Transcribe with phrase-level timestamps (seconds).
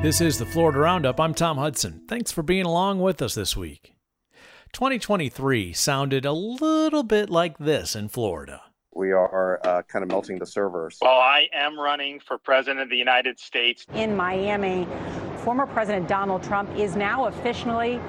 [0.00, 1.18] This is the Florida Roundup.
[1.18, 2.02] I'm Tom Hudson.
[2.06, 3.94] Thanks for being along with us this week.
[4.72, 8.62] 2023 sounded a little bit like this in Florida.
[8.94, 10.98] We are uh, kind of melting the servers.
[11.02, 13.86] Well, I am running for President of the United States.
[13.94, 14.86] In Miami,
[15.38, 18.00] former President Donald Trump is now officially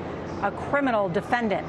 [0.44, 1.66] a criminal defendant.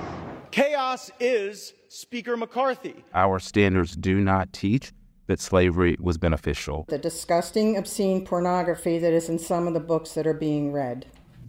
[0.51, 3.07] Chaos is Speaker McCarthy.
[3.15, 4.93] Our standards do not teach
[5.31, 6.85] that slavery was beneficial.
[6.89, 11.07] The disgusting, obscene pornography that is in some of the books that are being read.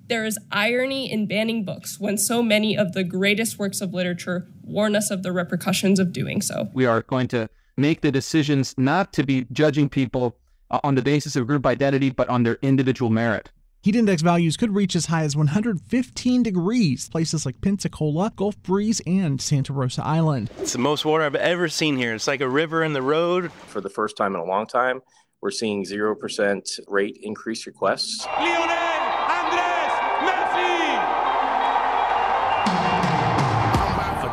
[0.07, 4.47] There is irony in banning books when so many of the greatest works of literature
[4.63, 6.69] warn us of the repercussions of doing so.
[6.73, 10.37] We are going to make the decisions not to be judging people
[10.69, 13.51] uh, on the basis of group identity, but on their individual merit.
[13.83, 19.01] Heat index values could reach as high as 115 degrees, places like Pensacola, Gulf Breeze,
[19.07, 20.51] and Santa Rosa Island.
[20.59, 22.13] It's the most water I've ever seen here.
[22.13, 23.51] It's like a river in the road.
[23.51, 25.01] For the first time in a long time,
[25.41, 28.23] we're seeing 0% rate increase requests.
[28.27, 28.29] A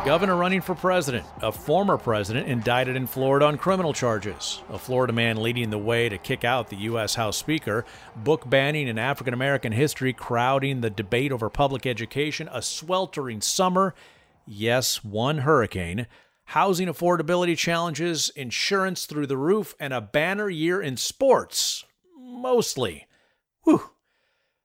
[0.09, 5.13] governor running for president, a former president indicted in Florida on criminal charges, a Florida
[5.13, 7.13] man leading the way to kick out the U.S.
[7.13, 12.59] House Speaker, book banning in African American history crowding the debate over public education, a
[12.59, 13.93] sweltering summer,
[14.47, 16.07] yes, one hurricane,
[16.45, 21.85] housing affordability challenges, insurance through the roof, and a banner year in sports.
[22.19, 23.05] Mostly.
[23.61, 23.91] Whew.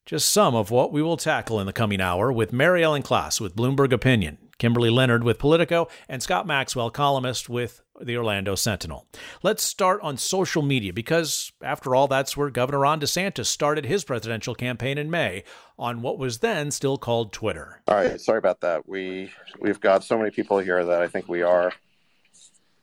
[0.06, 3.42] Just some of what we will tackle in the coming hour with Mary Ellen Klas
[3.42, 9.06] with Bloomberg Opinion, Kimberly Leonard with Politico, and Scott Maxwell, columnist with the Orlando Sentinel.
[9.43, 14.05] Let's start on social media because, after all, that's where Governor Ron DeSantis started his
[14.05, 15.45] presidential campaign in May
[15.79, 17.83] on what was then still called Twitter.
[17.89, 18.89] All right, sorry about that.
[18.89, 21.71] We we've got so many people here that I think we are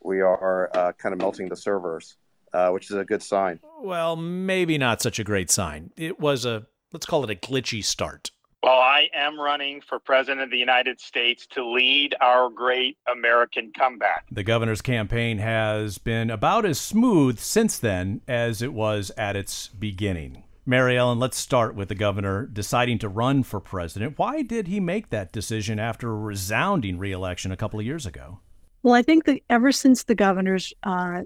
[0.03, 2.15] we are uh, kind of melting the servers,
[2.53, 3.59] uh, which is a good sign.
[3.81, 5.93] Well, maybe not such a great sign.
[5.97, 8.29] It was a let's call it a glitchy start.
[8.63, 13.71] Well, I am running for President of the United States to lead our great American
[13.75, 14.25] comeback.
[14.29, 19.69] The governor's campaign has been about as smooth since then as it was at its
[19.69, 20.43] beginning.
[20.63, 24.19] Mary Ellen, let's start with the governor deciding to run for president.
[24.19, 28.41] Why did he make that decision after a resounding reelection a couple of years ago?
[28.83, 31.23] Well, I think that ever since the governors uh,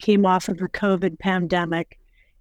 [0.00, 1.98] came off of the COVID pandemic,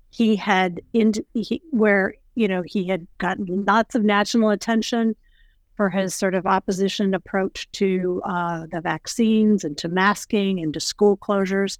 [0.09, 5.15] he had in he, where you know he had gotten lots of national attention
[5.75, 10.79] for his sort of opposition approach to uh, the vaccines and to masking and to
[10.79, 11.77] school closures,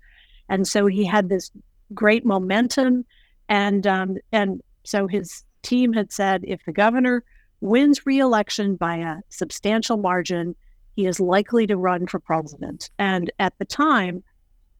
[0.49, 1.51] and so he had this
[1.93, 3.05] great momentum,
[3.49, 7.23] and um, and so his team had said if the governor
[7.61, 10.55] wins re-election by a substantial margin,
[10.95, 12.89] he is likely to run for president.
[12.97, 14.23] And at the time,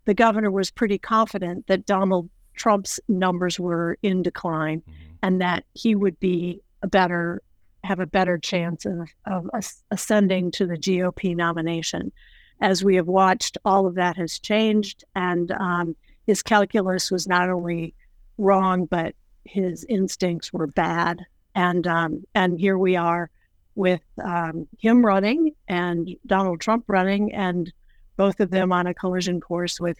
[0.06, 5.14] the governor was pretty confident that Donald Trump's numbers were in decline mm-hmm.
[5.24, 7.42] and that he would be a better
[7.84, 9.50] have a better chance of, of
[9.92, 12.12] ascending to the GOP nomination.
[12.60, 17.50] As we have watched, all of that has changed, and um, his calculus was not
[17.50, 17.94] only
[18.38, 19.16] wrong, but
[19.46, 21.26] his instincts were bad.
[21.56, 23.30] And um, and here we are
[23.76, 27.72] with um, him running and Donald Trump running, and
[28.18, 29.98] both of them on a collision course with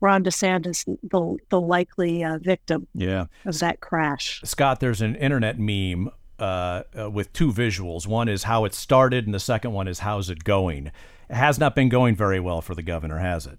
[0.00, 3.26] Ron DeSantis, the the likely uh, victim yeah.
[3.44, 4.40] of that crash.
[4.44, 8.06] Scott, there's an internet meme uh, uh, with two visuals.
[8.06, 10.86] One is how it started, and the second one is how's it going.
[11.28, 13.58] It has not been going very well for the governor, has it?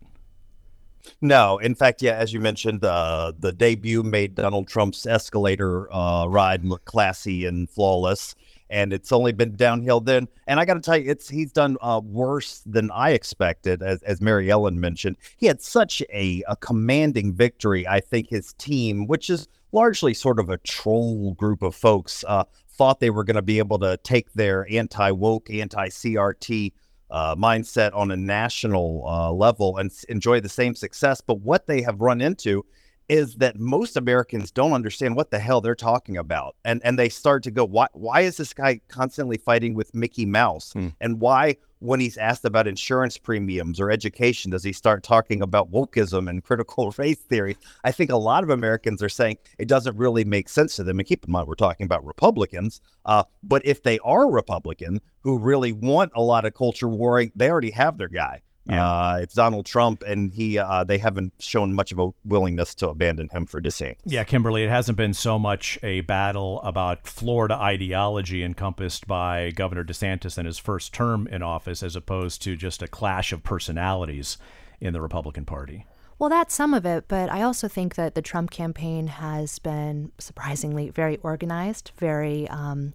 [1.21, 6.25] No, in fact, yeah, as you mentioned, uh, the debut made Donald Trump's escalator uh,
[6.27, 8.35] ride look classy and flawless,
[8.71, 10.27] and it's only been downhill then.
[10.47, 14.01] And I got to tell you, it's he's done uh, worse than I expected, as
[14.03, 15.17] as Mary Ellen mentioned.
[15.37, 17.85] He had such a, a commanding victory.
[17.87, 22.45] I think his team, which is largely sort of a troll group of folks, uh,
[22.69, 26.71] thought they were going to be able to take their anti woke, anti CRT
[27.11, 31.19] uh, mindset on a national uh, level and enjoy the same success.
[31.19, 32.65] But what they have run into
[33.11, 37.09] is that most Americans don't understand what the hell they're talking about, and and they
[37.09, 40.87] start to go, why why is this guy constantly fighting with Mickey Mouse, hmm.
[41.01, 45.71] and why when he's asked about insurance premiums or education, does he start talking about
[45.71, 47.57] wokeism and critical race theory?
[47.83, 50.99] I think a lot of Americans are saying it doesn't really make sense to them.
[50.99, 52.81] And keep in mind, we're talking about Republicans.
[53.05, 57.49] Uh, but if they are Republican who really want a lot of culture warring, they
[57.49, 58.41] already have their guy.
[58.65, 58.87] Yeah.
[58.87, 62.89] Uh, it's Donald Trump, and he uh, they haven't shown much of a willingness to
[62.89, 63.97] abandon him for DeSantis.
[64.05, 69.83] Yeah, Kimberly, it hasn't been so much a battle about Florida ideology encompassed by Governor
[69.83, 74.37] DeSantis in his first term in office, as opposed to just a clash of personalities
[74.79, 75.85] in the Republican Party.
[76.19, 80.11] Well, that's some of it, but I also think that the Trump campaign has been
[80.19, 82.93] surprisingly very organized, very um,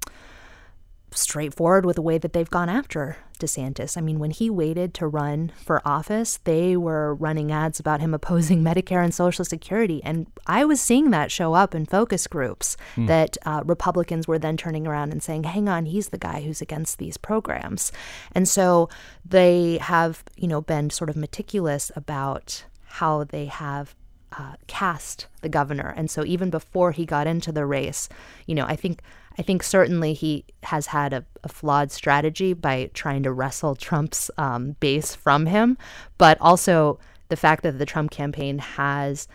[1.12, 3.96] straightforward with the way that they've gone after DeSantis.
[3.96, 8.14] I mean, when he waited to run for office, they were running ads about him
[8.14, 10.02] opposing Medicare and Social Security.
[10.02, 13.06] And I was seeing that show up in focus groups Hmm.
[13.06, 16.60] that uh, Republicans were then turning around and saying, hang on, he's the guy who's
[16.62, 17.92] against these programs.
[18.32, 18.88] And so
[19.24, 23.94] they have, you know, been sort of meticulous about how they have
[24.32, 25.94] uh, cast the governor.
[25.96, 28.08] And so even before he got into the race,
[28.46, 29.00] you know, I think
[29.38, 34.30] I think certainly he has had a, a flawed strategy by trying to wrestle Trump's
[34.38, 35.76] um, base from him,
[36.16, 36.98] but also
[37.28, 39.28] the fact that the Trump campaign has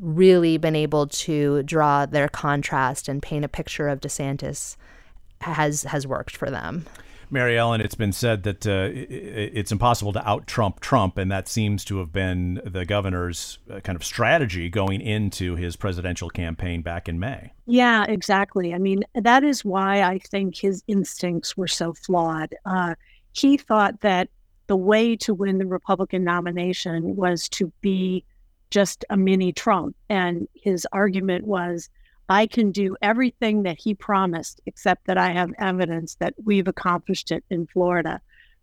[0.00, 4.76] really been able to draw their contrast and paint a picture of DeSantis
[5.40, 6.86] has has worked for them.
[7.30, 11.48] Mary Ellen, it's been said that uh, it's impossible to out Trump Trump, and that
[11.48, 16.82] seems to have been the governor's uh, kind of strategy going into his presidential campaign
[16.82, 17.52] back in May.
[17.66, 18.74] Yeah, exactly.
[18.74, 22.54] I mean, that is why I think his instincts were so flawed.
[22.64, 22.94] Uh,
[23.32, 24.28] he thought that
[24.66, 28.24] the way to win the Republican nomination was to be
[28.70, 29.96] just a mini Trump.
[30.08, 31.88] And his argument was,
[32.28, 37.30] I can do everything that he promised, except that I have evidence that we've accomplished
[37.30, 38.20] it in Florida.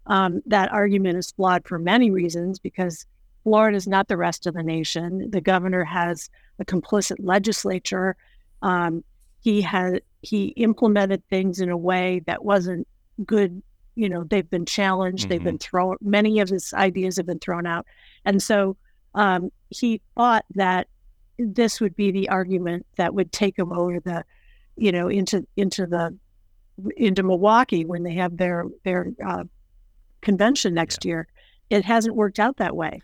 [0.08, 3.06] Um, that argument is flawed for many reasons because
[3.44, 5.30] Florida is not the rest of the nation.
[5.32, 6.30] The governor has
[6.60, 8.16] a complicit legislature.
[8.62, 9.04] Um,
[9.42, 12.88] he had he implemented things in a way that wasn't
[13.26, 13.62] good.
[13.96, 15.30] You know, they've been challenged.
[15.30, 15.98] They've been thrown.
[16.02, 17.86] Many of his ideas have been thrown out,
[18.26, 18.78] and so
[19.14, 20.88] um, he thought that
[21.38, 24.24] this would be the argument that would take him over the,
[24.76, 26.18] you know, into into the
[26.98, 29.44] into Milwaukee when they have their their uh,
[30.22, 31.28] convention next year.
[31.70, 33.02] It hasn't worked out that way.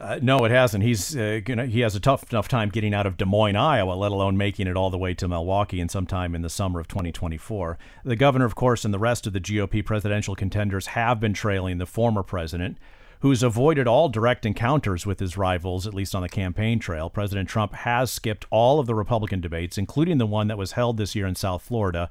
[0.00, 0.84] Uh, no, it hasn't.
[0.84, 3.94] He's uh, gonna, he has a tough enough time getting out of Des Moines, Iowa,
[3.94, 6.86] let alone making it all the way to Milwaukee in sometime in the summer of
[6.86, 7.78] 2024.
[8.04, 11.78] The governor, of course, and the rest of the GOP presidential contenders have been trailing
[11.78, 12.78] the former president,
[13.20, 17.10] who's avoided all direct encounters with his rivals, at least on the campaign trail.
[17.10, 20.96] President Trump has skipped all of the Republican debates, including the one that was held
[20.96, 22.08] this year in South Florida.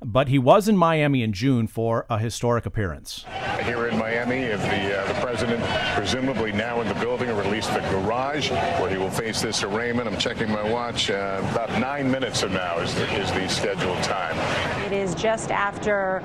[0.00, 3.24] But he was in Miami in June for a historic appearance.
[3.62, 5.62] Here in Miami, if the, uh, the president
[5.94, 9.62] presumably now in the building or at least the garage where he will face this
[9.62, 10.08] arraignment.
[10.08, 11.10] I'm checking my watch.
[11.10, 14.36] Uh, about nine minutes from now is the, is the scheduled time.
[14.84, 16.22] It is just after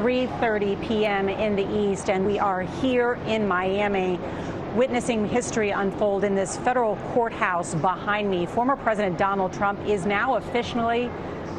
[0.00, 1.28] 3:30 p.m.
[1.28, 4.18] in the East, and we are here in Miami.
[4.74, 8.46] Witnessing history unfold in this federal courthouse behind me.
[8.46, 11.10] Former President Donald Trump is now officially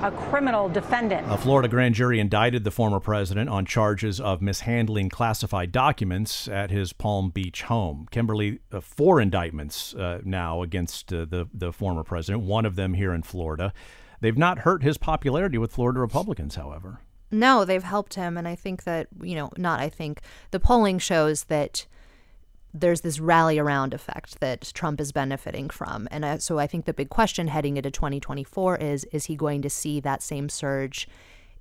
[0.01, 1.31] a criminal defendant.
[1.31, 6.71] A Florida grand jury indicted the former president on charges of mishandling classified documents at
[6.71, 8.07] his Palm Beach home.
[8.09, 12.43] Kimberly, uh, four indictments uh, now against uh, the the former president.
[12.43, 13.71] One of them here in Florida.
[14.19, 17.01] They've not hurt his popularity with Florida Republicans, however.
[17.31, 18.37] No, they've helped him.
[18.37, 21.87] And I think that, you know, not I think, the polling shows that
[22.73, 26.07] there's this rally around effect that Trump is benefiting from.
[26.11, 29.61] And uh, so I think the big question heading into 2024 is is he going
[29.61, 31.07] to see that same surge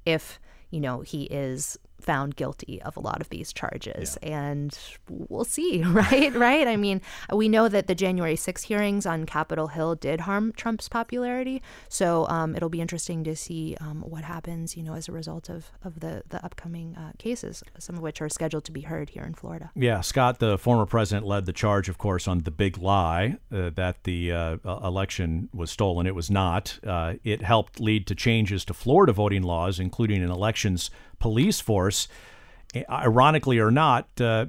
[0.05, 0.41] if,
[0.71, 4.17] you know, he is found guilty of a lot of these charges.
[4.23, 4.77] And
[5.09, 6.35] we'll see right?
[6.35, 6.67] Right?
[6.67, 7.01] I mean
[7.33, 11.63] we know that the january 6 hearings on capitol hill did harm trump's popularity.
[11.89, 15.49] So um, it'll be interesting to see um, what happens you know as a result
[15.49, 19.11] of, of the, the upcoming uh, cases some of which are scheduled to be heard
[19.11, 19.71] here in florida.
[19.75, 23.71] Yeah, Scott, the former president, led the charge, of course, on the big lie uh,
[23.75, 26.07] that the uh, election was stolen.
[26.07, 26.79] It was not.
[26.85, 32.09] Uh, it helped lead to changes to Florida voting laws, including an elections police force.
[32.89, 34.47] Ironically or not, uh,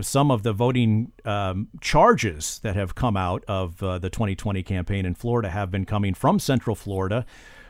[0.00, 5.04] some of the voting um, charges that have come out of uh, the 2020 campaign
[5.04, 7.26] in Florida have been coming from Central Florida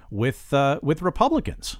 [0.08, 1.78] with uh, with Republicans.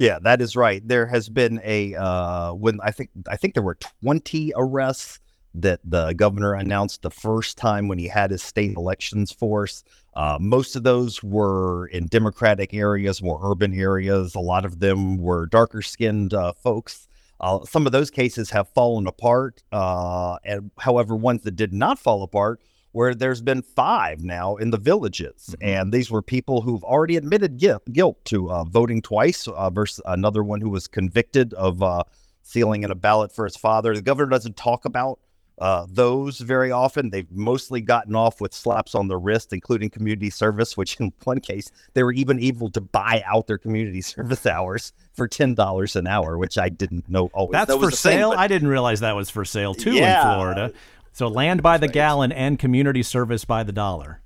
[0.00, 0.86] Yeah, that is right.
[0.86, 5.20] There has been a uh, when I think I think there were 20 arrests
[5.54, 9.82] that the governor announced the first time when he had his state elections force.
[10.14, 14.34] Uh, most of those were in Democratic areas, more urban areas.
[14.34, 17.08] A lot of them were darker skinned uh, folks.
[17.40, 19.62] Uh, some of those cases have fallen apart.
[19.72, 22.60] Uh, and however, ones that did not fall apart,
[22.92, 27.56] where there's been five now in the villages, and these were people who've already admitted
[27.56, 32.02] guilt, guilt to uh, voting twice uh, versus another one who was convicted of uh,
[32.42, 33.94] sealing in a ballot for his father.
[33.94, 35.20] The governor doesn't talk about
[35.60, 37.10] uh, those very often.
[37.10, 41.40] They've mostly gotten off with slaps on the wrist, including community service, which in one
[41.40, 45.96] case they were even able to buy out their community service hours for ten dollars
[45.96, 47.52] an hour, which I didn't know always.
[47.52, 48.30] That's that was for a thing, sale.
[48.30, 50.32] but- I didn't realize that was for sale too Yeah.
[50.32, 50.72] in Florida.
[51.12, 54.22] So land by the gallon and community service by the dollar.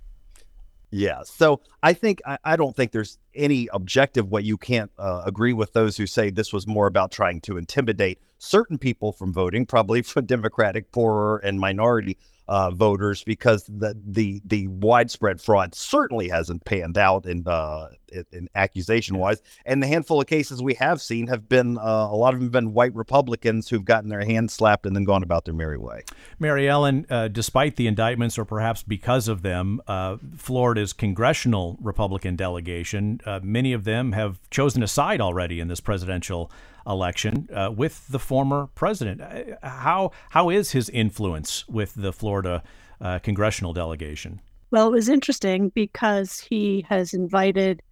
[0.90, 1.22] Yeah.
[1.24, 5.52] So I think I, I, don't think there's any objective way you can't uh, agree
[5.52, 9.66] with those who say this was more about trying to intimidate certain people from voting,
[9.66, 16.28] probably for Democratic, poorer, and minority uh, voters because the the the widespread fraud certainly
[16.28, 17.88] hasn't panned out in uh,
[18.32, 22.16] in, accusation wise, and the handful of cases we have seen have been uh, a
[22.16, 25.22] lot of them have been white Republicans who've gotten their hands slapped and then gone
[25.22, 26.02] about their merry way.
[26.38, 32.36] Mary Ellen, uh, despite the indictments or perhaps because of them, uh, Florida's congressional Republican
[32.36, 36.50] delegation, uh, many of them have chosen a side already in this presidential
[36.86, 39.20] election uh, with the former president.
[39.20, 42.62] Uh, how how is his influence with the Florida
[43.00, 44.40] uh, congressional delegation?
[44.70, 47.82] Well, it was interesting because he has invited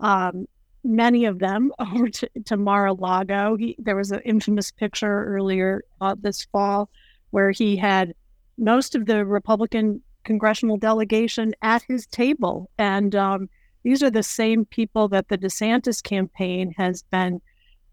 [0.00, 0.46] um,
[0.84, 3.56] many of them over to, to Mar-a-Lago.
[3.56, 6.90] He, there was an infamous picture earlier uh, this fall
[7.30, 8.14] where he had
[8.56, 13.48] most of the Republican congressional delegation at his table, and um,
[13.82, 17.40] these are the same people that the DeSantis campaign has been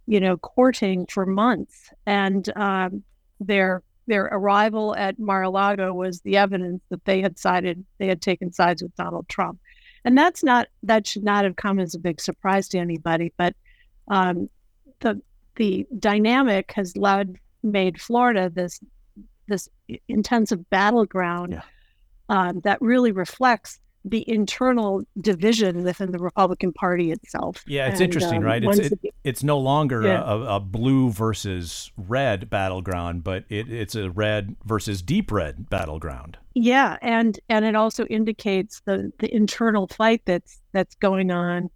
[0.07, 1.91] you know, courting for months.
[2.05, 3.03] And um,
[3.39, 8.51] their their arrival at Mar-a-Lago was the evidence that they had sided, they had taken
[8.51, 9.59] sides with Donald Trump.
[10.03, 13.33] And that's not that should not have come as a big surprise to anybody.
[13.38, 13.55] But
[14.07, 14.50] um,
[15.00, 15.21] the
[15.55, 18.79] the dynamic has led made Florida this
[19.47, 19.67] this
[20.07, 21.62] intensive battleground yeah.
[22.29, 27.63] um, that really reflects the internal division within the Republican Party itself.
[27.65, 28.63] Yeah, it's and, interesting, um, right?
[28.63, 30.24] It's it, it's no longer yeah.
[30.24, 36.38] a, a, blue versus red battleground, but it, it's a red versus deep red battleground.
[36.53, 41.71] Yeah, and and it also indicates the the internal fight that's that's going on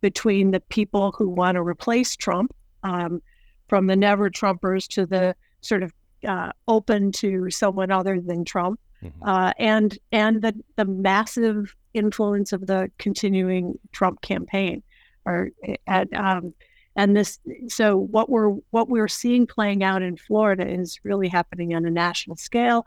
[0.00, 3.20] between the people who want to replace Trump, um,
[3.68, 5.92] from the never Trumpers to the sort of
[6.26, 9.28] uh, open to someone other than Trump mm-hmm.
[9.28, 14.82] uh, and and the the massive influence of the continuing Trump campaign,
[15.24, 15.50] or
[15.86, 16.54] at um,
[16.96, 21.74] and this so what we're what we're seeing playing out in Florida is really happening
[21.74, 22.84] on a national scale,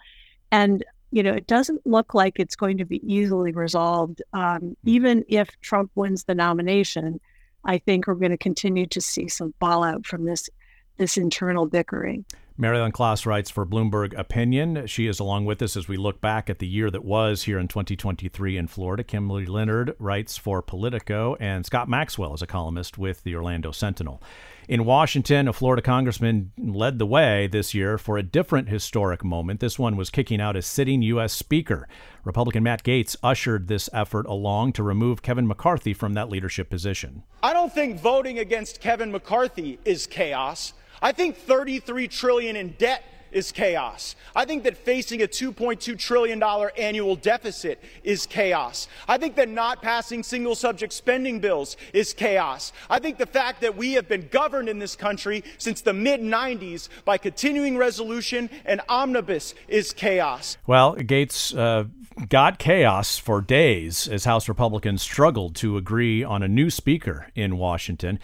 [0.51, 4.71] and you know it doesn't look like it's going to be easily resolved, um, mm-hmm.
[4.85, 7.19] even if Trump wins the nomination.
[7.67, 10.49] I think we're going to continue to see some fallout from this
[10.97, 12.25] this internal bickering.
[12.57, 12.93] Mary Ellen
[13.25, 14.87] writes for Bloomberg Opinion.
[14.87, 17.59] She is along with us as we look back at the year that was here
[17.59, 19.03] in 2023 in Florida.
[19.03, 24.23] Kimberly Leonard writes for Politico, and Scott Maxwell is a columnist with the Orlando Sentinel.
[24.69, 29.59] In Washington, a Florida congressman led the way this year for a different historic moment.
[29.59, 31.33] This one was kicking out a sitting U.S.
[31.33, 31.89] Speaker.
[32.23, 37.23] Republican Matt Gaetz ushered this effort along to remove Kevin McCarthy from that leadership position.
[37.43, 40.71] I don't think voting against Kevin McCarthy is chaos.
[41.01, 43.03] I think 33 trillion in debt
[43.35, 44.15] is chaos.
[44.33, 48.87] I think that facing a $2.2 trillion annual deficit is chaos.
[49.09, 52.71] I think that not passing single subject spending bills is chaos.
[52.89, 56.21] I think the fact that we have been governed in this country since the mid
[56.21, 60.57] 90s by continuing resolution and omnibus is chaos.
[60.65, 61.89] Well, Gaetz uh,
[62.29, 67.57] got chaos for days as House Republicans struggled to agree on a new speaker in
[67.57, 68.17] Washington.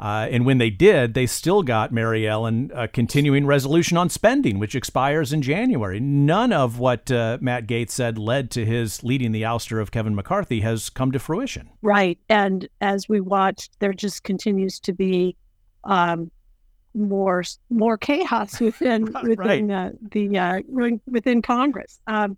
[0.00, 4.58] Uh, and when they did, they still got Mary Ellen a continuing resolution on spending,
[4.58, 6.00] which expires in January.
[6.00, 10.14] None of what uh, Matt Gaetz said led to his leading the ouster of Kevin
[10.14, 11.70] McCarthy has come to fruition.
[11.82, 12.18] Right.
[12.28, 15.36] And as we watched, there just continues to be
[15.84, 16.30] um,
[16.94, 20.60] more more chaos within within uh, the uh,
[21.06, 22.36] within Congress, um,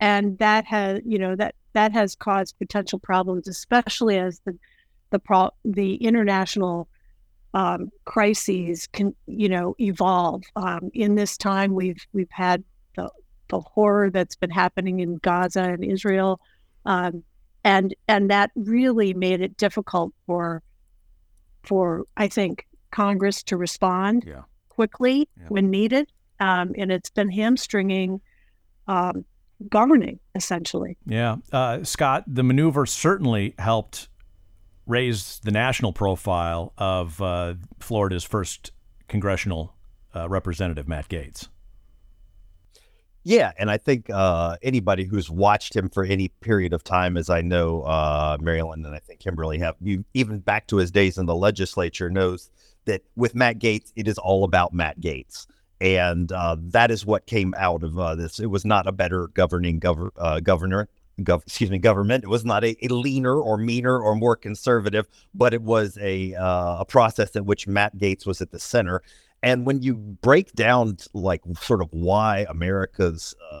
[0.00, 4.56] and that has you know that that has caused potential problems, especially as the
[5.10, 6.88] the pro- the international
[7.54, 10.42] um, crises can you know evolve.
[10.56, 12.62] Um, in this time, we've we've had
[12.96, 13.08] the
[13.48, 16.40] the horror that's been happening in Gaza and Israel,
[16.84, 17.22] um,
[17.62, 20.62] and and that really made it difficult for
[21.62, 24.42] for I think Congress to respond yeah.
[24.68, 25.46] quickly yeah.
[25.48, 28.20] when needed, um, and it's been hamstringing
[28.88, 29.24] um,
[29.68, 30.96] governing essentially.
[31.06, 34.08] Yeah, uh, Scott, the maneuver certainly helped
[34.86, 38.72] raise the national profile of uh, Florida's first
[39.08, 39.74] congressional
[40.14, 41.48] uh, representative, Matt Gaetz.
[43.26, 47.30] Yeah, and I think uh, anybody who's watched him for any period of time, as
[47.30, 51.16] I know uh, Mary and I think Kimberly have, you, even back to his days
[51.16, 52.50] in the legislature, knows
[52.84, 55.46] that with Matt Gaetz, it is all about Matt Gaetz.
[55.80, 58.38] And uh, that is what came out of uh, this.
[58.38, 60.88] It was not a better governing gov- uh, governor
[61.20, 62.24] gov- excuse me, government.
[62.24, 66.34] It was not a, a, leaner or meaner or more conservative, but it was a
[66.34, 69.02] uh, a process in which Matt Gaetz was at the center.
[69.42, 73.60] And when you break down like sort of why America's uh,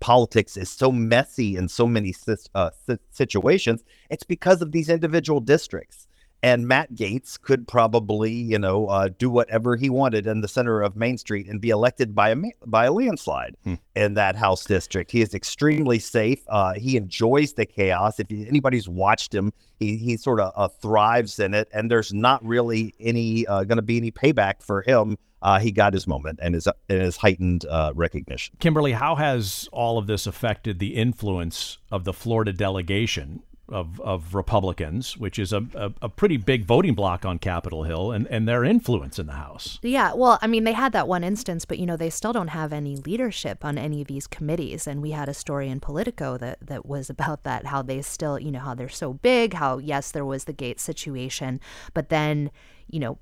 [0.00, 2.14] politics is so messy in so many
[2.54, 2.70] uh,
[3.10, 6.08] situations, it's because of these individual districts.
[6.44, 10.82] And Matt Gaetz could probably, you know, uh, do whatever he wanted in the center
[10.82, 13.74] of Main Street and be elected by a by a landslide hmm.
[13.94, 15.12] in that House district.
[15.12, 16.42] He is extremely safe.
[16.48, 18.18] Uh, he enjoys the chaos.
[18.18, 22.44] If anybody's watched him, he he sort of uh, thrives in it, and there's not
[22.44, 25.18] really any uh, going to be any payback for him.
[25.42, 28.56] Uh, he got his moment and his and his heightened uh, recognition.
[28.58, 33.42] Kimberly, how has all of this affected the influence of the Florida delegation
[33.72, 38.12] of, of Republicans, which is a, a, a, pretty big voting block on Capitol Hill,
[38.12, 39.78] and, and their influence in the House.
[39.82, 42.48] Yeah, well, I mean, they had that one instance, but you know, they still don't
[42.48, 44.86] have any leadership on any of these committees.
[44.86, 48.38] And we had a story in Politico that that was about that, how they still,
[48.38, 51.60] you know, how they're so big, how yes, there was the Gaetz situation,
[51.94, 52.50] but then,
[52.88, 53.18] you know,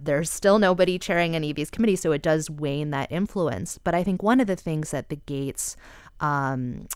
[0.00, 3.78] there's still nobody chairing any of these committees, so it does wane that influence.
[3.78, 5.76] But I think one of the things that the Gaetz
[6.20, 6.88] um,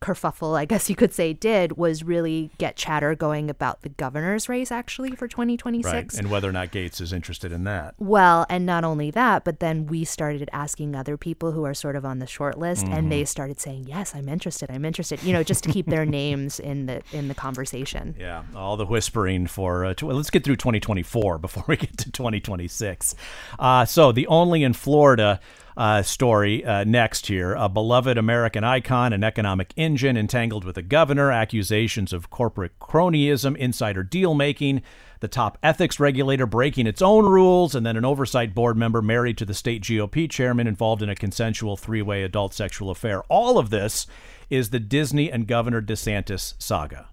[0.00, 4.48] kerfuffle, I guess you could say, did was really get chatter going about the governor's
[4.48, 5.92] race actually for 2026.
[5.92, 6.14] Right.
[6.14, 7.94] And whether or not Gaetz is interested in that.
[7.98, 11.96] Well, and not only that, but then we started asking other people who are sort
[11.96, 12.94] of on the short list mm-hmm.
[12.94, 14.70] and they started saying, "Yes, I'm interested.
[14.70, 18.14] I'm interested." You know, just to keep their names in the in the conversation.
[18.18, 22.10] Yeah, all the whispering for uh, to, let's get through 2024 before we get to
[22.10, 23.14] 2026.
[23.58, 25.40] Uh, so, the only in Florida
[25.76, 27.54] uh, story uh, next here.
[27.54, 33.56] A beloved American icon, an economic engine entangled with a governor, accusations of corporate cronyism,
[33.56, 34.82] insider deal making,
[35.20, 39.38] the top ethics regulator breaking its own rules, and then an oversight board member married
[39.38, 43.22] to the state GOP chairman involved in a consensual three way adult sexual affair.
[43.24, 44.06] All of this
[44.50, 47.08] is the Disney and Governor DeSantis saga.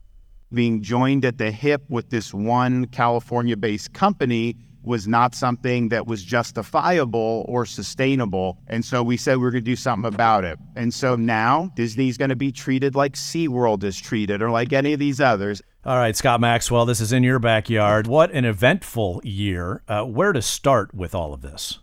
[0.53, 6.05] Being joined at the hip with this one California based company was not something that
[6.05, 8.59] was justifiable or sustainable.
[8.67, 10.59] And so we said we are going to do something about it.
[10.75, 14.93] And so now Disney's going to be treated like SeaWorld is treated or like any
[14.93, 15.61] of these others.
[15.85, 18.07] All right, Scott Maxwell, this is in your backyard.
[18.07, 19.83] What an eventful year.
[19.87, 21.79] Uh, where to start with all of this?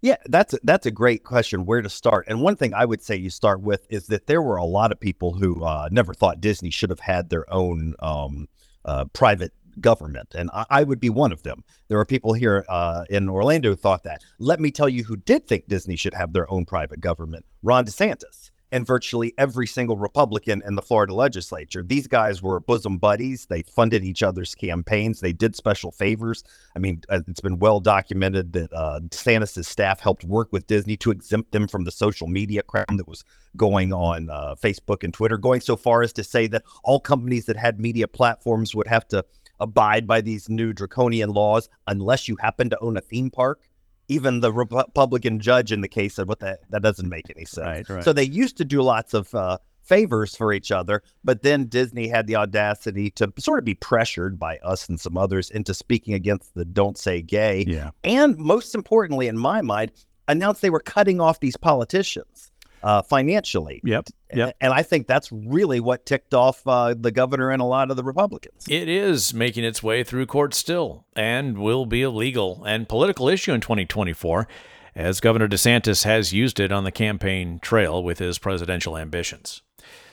[0.00, 1.64] Yeah, that's that's a great question.
[1.64, 2.26] Where to start?
[2.28, 4.92] And one thing I would say you start with is that there were a lot
[4.92, 8.46] of people who uh, never thought Disney should have had their own um,
[8.84, 11.64] uh, private government, and I, I, would be one of them.
[11.88, 14.22] There are people here uh, in Orlando who thought that.
[14.38, 17.86] Let me tell you who did think Disney should have their own private government Ron
[17.86, 21.84] DeSantis and virtually every single Republican in the Florida legislature.
[21.84, 23.46] These guys were bosom buddies.
[23.46, 25.20] They funded each other's campaigns.
[25.20, 26.42] They did special favors.
[26.74, 30.96] I mean, uh, it's been well documented that uh, DeSantis' staff helped work with Disney
[30.96, 33.24] to exempt them from the social media crime that was
[33.56, 37.46] going on uh, Facebook and Twitter, going so far as to say that all companies
[37.46, 39.24] that had media platforms would have to
[39.60, 43.68] abide by these new draconian laws unless you happen to own a theme park.
[44.08, 47.88] Even the Republican judge in the case said, "What that that doesn't make any sense."
[47.88, 48.04] Right, right.
[48.04, 52.08] So they used to do lots of uh, favors for each other, but then Disney
[52.08, 56.12] had the audacity to sort of be pressured by us and some others into speaking
[56.12, 57.90] against the "Don't Say Gay," yeah.
[58.02, 59.90] and most importantly, in my mind,
[60.28, 62.50] announced they were cutting off these politicians
[62.84, 63.80] uh, financially.
[63.82, 64.08] Yep.
[64.34, 64.56] Yep.
[64.60, 67.96] And I think that's really what ticked off uh, the governor and a lot of
[67.96, 68.66] the Republicans.
[68.68, 73.28] It is making its way through court still and will be a legal and political
[73.28, 74.46] issue in 2024
[74.94, 79.62] as Governor DeSantis has used it on the campaign trail with his presidential ambitions.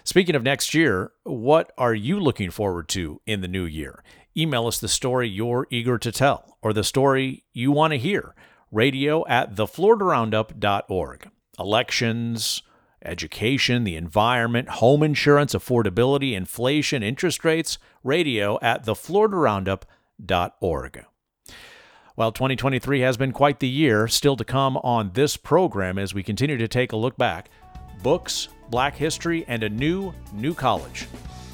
[0.06, 4.02] Speaking of next year, what are you looking forward to in the new year?
[4.36, 8.34] Email us the story you're eager to tell or the story you want to hear.
[8.72, 12.64] Radio at thefloridaroundup.org elections,
[13.04, 21.06] education, the environment, home insurance, affordability, inflation, interest rates, radio at thefloridaroundup.org.
[22.16, 26.24] Well, 2023 has been quite the year, still to come on this program as we
[26.24, 27.50] continue to take a look back.
[28.04, 31.08] Books, black history, and a new, new college.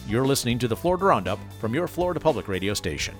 [0.07, 3.15] You're listening to the Florida Roundup from your Florida Public Radio station.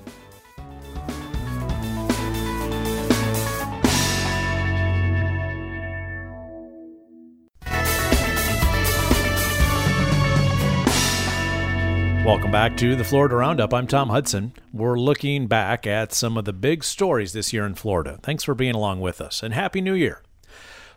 [12.28, 13.74] Welcome back to the Florida Roundup.
[13.74, 14.52] I'm Tom Hudson.
[14.74, 18.20] We're looking back at some of the big stories this year in Florida.
[18.22, 20.22] Thanks for being along with us, and Happy New Year.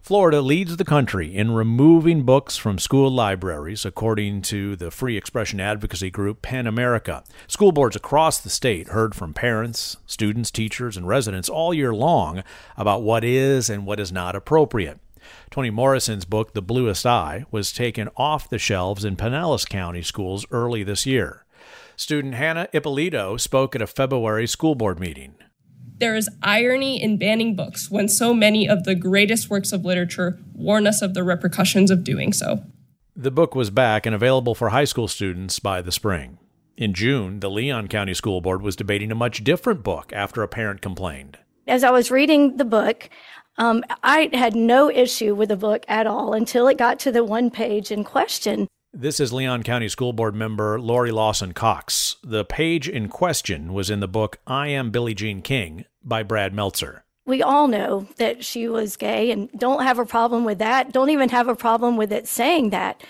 [0.02, 5.60] Florida leads the country in removing books from school libraries, according to the free expression
[5.60, 7.22] advocacy group PEN America.
[7.46, 12.42] School boards across the state heard from parents, students, teachers, and residents all year long
[12.76, 14.98] about what is and what is not appropriate.
[15.50, 20.46] Toni Morrison's book, The Bluest Eye, was taken off the shelves in Pinellas County schools
[20.50, 21.44] early this year.
[21.96, 25.34] Student Hannah Ippolito spoke at a February school board meeting.
[25.98, 30.38] There is irony in banning books when so many of the greatest works of literature
[30.54, 32.64] warn us of the repercussions of doing so.
[33.14, 36.38] The book was back and available for high school students by the spring.
[36.78, 40.48] In June, the Leon County School Board was debating a much different book after a
[40.48, 41.36] parent complained.
[41.66, 43.10] As I was reading the book,
[43.60, 47.22] um, I had no issue with the book at all until it got to the
[47.22, 48.66] one page in question.
[48.90, 52.16] This is Leon County School Board member Lori Lawson Cox.
[52.24, 56.54] The page in question was in the book I Am Billie Jean King by Brad
[56.54, 57.04] Meltzer.
[57.26, 61.10] We all know that she was gay and don't have a problem with that, don't
[61.10, 63.04] even have a problem with it saying that.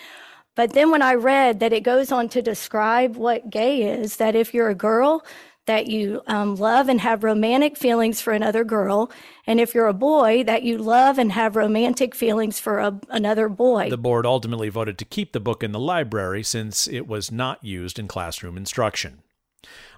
[0.56, 4.34] But then when I read that it goes on to describe what gay is, that
[4.34, 5.24] if you're a girl,
[5.66, 9.11] that you um, love and have romantic feelings for another girl,
[9.46, 13.49] and if you're a boy, that you love and have romantic feelings for a, another
[13.49, 13.90] boy.
[13.90, 17.62] The board ultimately voted to keep the book in the library since it was not
[17.62, 19.23] used in classroom instruction.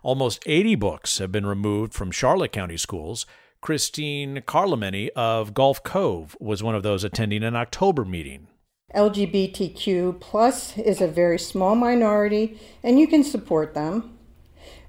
[0.03, 3.25] Almost 80 books have been removed from Charlotte County schools.
[3.61, 8.49] Christine Carlemany of Gulf Cove was one of those attending an October meeting.
[8.95, 14.19] LGBTQ plus is a very small minority, and you can support them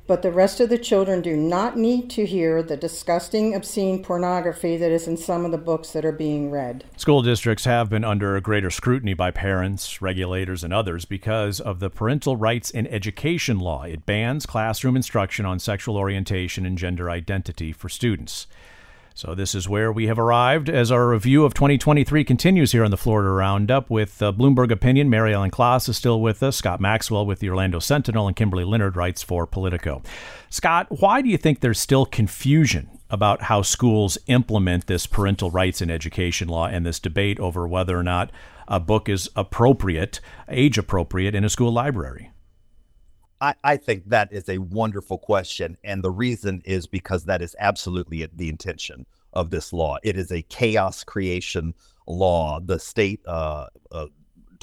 [0.06, 4.76] but the rest of the children do not need to hear the disgusting, obscene pornography
[4.76, 6.84] that is in some of the books that are being read.
[6.98, 11.90] School districts have been under greater scrutiny by parents, regulators, and others because of the
[11.90, 13.84] Parental Rights in Education law.
[13.84, 18.48] It bans classroom instruction on sexual orientation and gender identity for students.
[19.16, 22.90] So, this is where we have arrived as our review of 2023 continues here on
[22.90, 25.08] the Florida Roundup with uh, Bloomberg Opinion.
[25.08, 28.64] Mary Ellen Klas is still with us, Scott Maxwell with the Orlando Sentinel, and Kimberly
[28.64, 30.02] Leonard writes for Politico.
[30.50, 35.80] Scott, why do you think there's still confusion about how schools implement this parental rights
[35.80, 38.32] in education law and this debate over whether or not
[38.68, 42.32] a book is appropriate, age appropriate, in a school library?
[43.42, 45.78] I, I think that is a wonderful question.
[45.84, 49.98] And the reason is because that is absolutely the intention of this law.
[50.04, 51.74] It is a chaos creation
[52.08, 52.60] law.
[52.60, 54.08] The state uh, uh,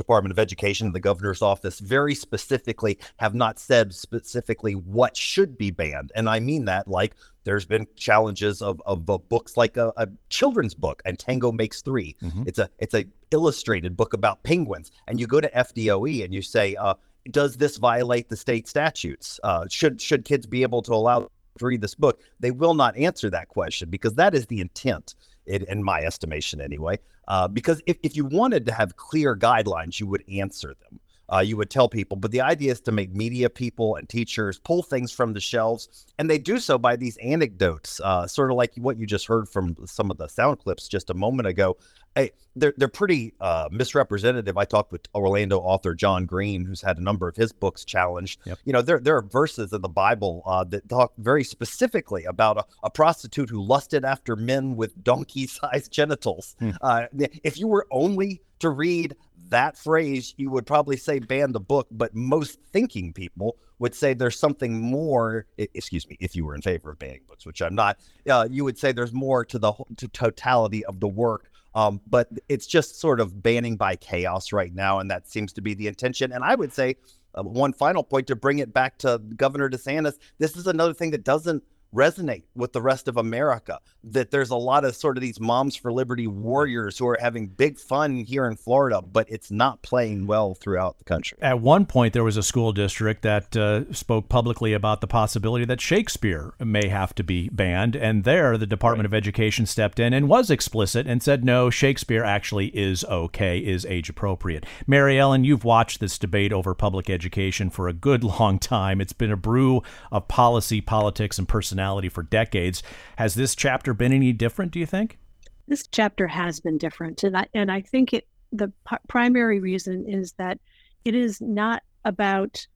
[0.00, 5.58] Department of Education, and the governor's office, very specifically have not said specifically what should
[5.58, 6.10] be banned.
[6.14, 10.08] And I mean that like there's been challenges of, of, of books like a, a,
[10.30, 12.42] children's book and Tango Makes 3 mm-hmm.
[12.46, 14.90] It's a it's a illustrated book about penguins.
[15.06, 16.94] And you go to FDOE and you say, uh,
[17.30, 19.40] does this violate the state statutes?
[19.42, 22.20] Uh, should should kids be able to allow to read this book?
[22.38, 25.14] They will not answer that question because that is the intent,
[25.46, 26.98] in, in my estimation, anyway.
[27.28, 31.00] Uh, because if, if you wanted to have clear guidelines, you would answer them.
[31.32, 32.16] Uh, you would tell people.
[32.16, 36.06] But the idea is to make media people and teachers pull things from the shelves,
[36.18, 39.48] and they do so by these anecdotes, uh, sort of like what you just heard
[39.48, 41.76] from some of the sound clips just a moment ago
[42.14, 44.56] hey, they're they're pretty uh, misrepresentative.
[44.56, 48.40] I talked with Orlando author John Green, who's had a number of his books challenged.
[48.44, 48.58] Yep.
[48.64, 52.58] You know, there there are verses in the Bible uh, that talk very specifically about
[52.58, 56.56] a, a, prostitute who lusted after men with donkey-sized genitals.
[56.58, 56.70] Hmm.
[56.82, 57.06] Uh,
[57.44, 59.16] if you were only to read
[59.48, 64.14] that phrase, you would probably say ban the book, but most thinking people would say
[64.14, 65.46] there's something more.
[65.58, 68.62] Excuse me, if you were in favor of banning books, which I'm not, uh, you
[68.62, 73.00] would say there's more to the to totality of the work um, but it's just
[73.00, 76.32] sort of banning by chaos right now, and that seems to be the intention.
[76.32, 76.96] And I would say
[77.34, 80.14] uh, one final point to bring it back to Governor DeSantis.
[80.38, 81.62] This is another thing that doesn't
[81.94, 83.78] resonate with the rest of America.
[84.04, 87.48] That there's a lot of sort of these moms for liberty warriors who are having
[87.48, 91.38] big fun here in Florida, but it's not playing well throughout the country.
[91.40, 95.64] At one point, there was a school district that uh, spoke publicly about the possibility
[95.64, 97.96] that Shakespeare may have to be banned.
[97.96, 99.14] And there, the Department right.
[99.14, 103.84] of Education stepped in and was explicit and said, no, Shakespeare actually is okay, is
[103.86, 104.64] age appropriate.
[104.86, 109.00] Mary Ellen, you've watched this debate over public education for a good long time.
[109.00, 111.48] It's been a brew of policy, politics, and
[111.80, 112.82] personality for decades.
[113.16, 115.18] Has this chapter been any different, do you think?
[115.66, 117.22] This chapter has been different.
[117.24, 120.58] And I, and I think it, the p- primary reason is that
[121.04, 122.66] it is not about,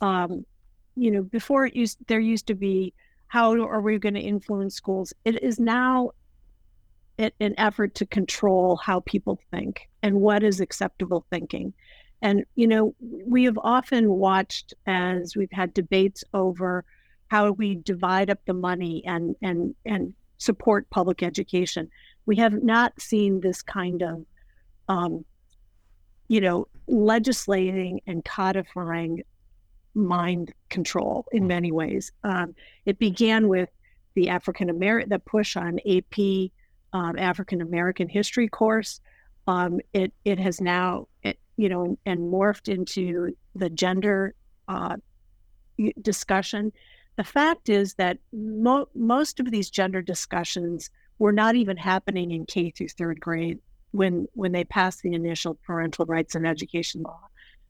[0.00, 0.44] um,
[0.96, 2.92] you know, before it used, there used to be
[3.28, 5.12] how are we going to influence schools?
[5.24, 6.10] It is now
[7.18, 11.74] an effort to control how people think and what is acceptable thinking.
[12.22, 16.84] And, you know, we have often watched as we've had debates over
[17.28, 21.88] how we divide up the money and and and support public education.
[22.26, 24.24] We have not seen this kind of,
[24.88, 25.24] um,
[26.28, 29.22] you know, legislating and codifying
[29.94, 31.48] mind control in mm.
[31.48, 32.12] many ways.
[32.24, 32.54] Um,
[32.86, 33.68] it began with
[34.14, 36.50] the African American, the push on AP
[36.92, 39.00] um, African American history course.
[39.46, 44.34] Um, it it has now, it, you know, and, and, morphed into the gender
[44.68, 44.96] uh,
[46.02, 46.72] discussion.
[47.18, 52.46] The fact is that mo- most of these gender discussions were not even happening in
[52.46, 53.58] K through third grade
[53.90, 57.20] when when they passed the initial parental rights and education law.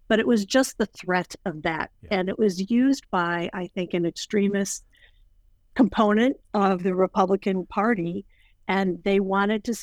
[0.06, 2.18] But it was just the threat of that, yeah.
[2.18, 4.84] and it was used by I think an extremist
[5.74, 8.26] component of the Republican Party,
[8.68, 9.74] and they wanted to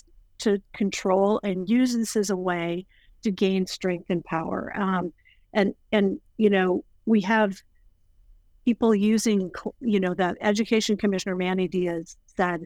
[0.42, 2.86] to control and use this as a way
[3.24, 4.72] to gain strength and power.
[4.76, 5.12] Um,
[5.54, 7.64] and and you know we have
[8.66, 12.66] people using you know the Education Commissioner Manny Diaz said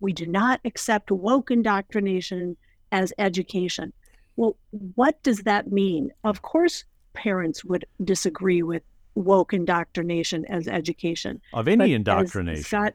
[0.00, 2.56] we do not accept woke indoctrination
[2.90, 3.92] as education.
[4.36, 4.56] Well,
[4.94, 6.10] what does that mean?
[6.24, 8.82] Of course, parents would disagree with
[9.14, 11.40] woke indoctrination as education.
[11.52, 12.64] Of any indoctrination.
[12.64, 12.94] Scott,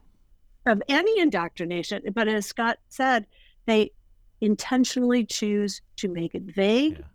[0.65, 2.03] of any indoctrination.
[2.13, 3.25] But as Scott said,
[3.65, 3.91] they
[4.41, 7.05] intentionally choose to make it vague yeah.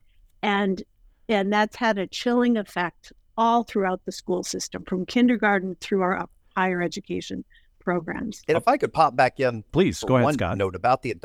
[0.43, 0.83] and
[1.29, 6.29] and that's had a chilling effect all throughout the school system from kindergarten through our
[6.57, 7.45] higher education
[7.81, 8.43] programs.
[8.49, 10.59] And if I could pop back in, please go ahead, one Scott.
[10.59, 11.17] Note about the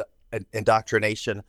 [0.53, 1.43] indoctrination.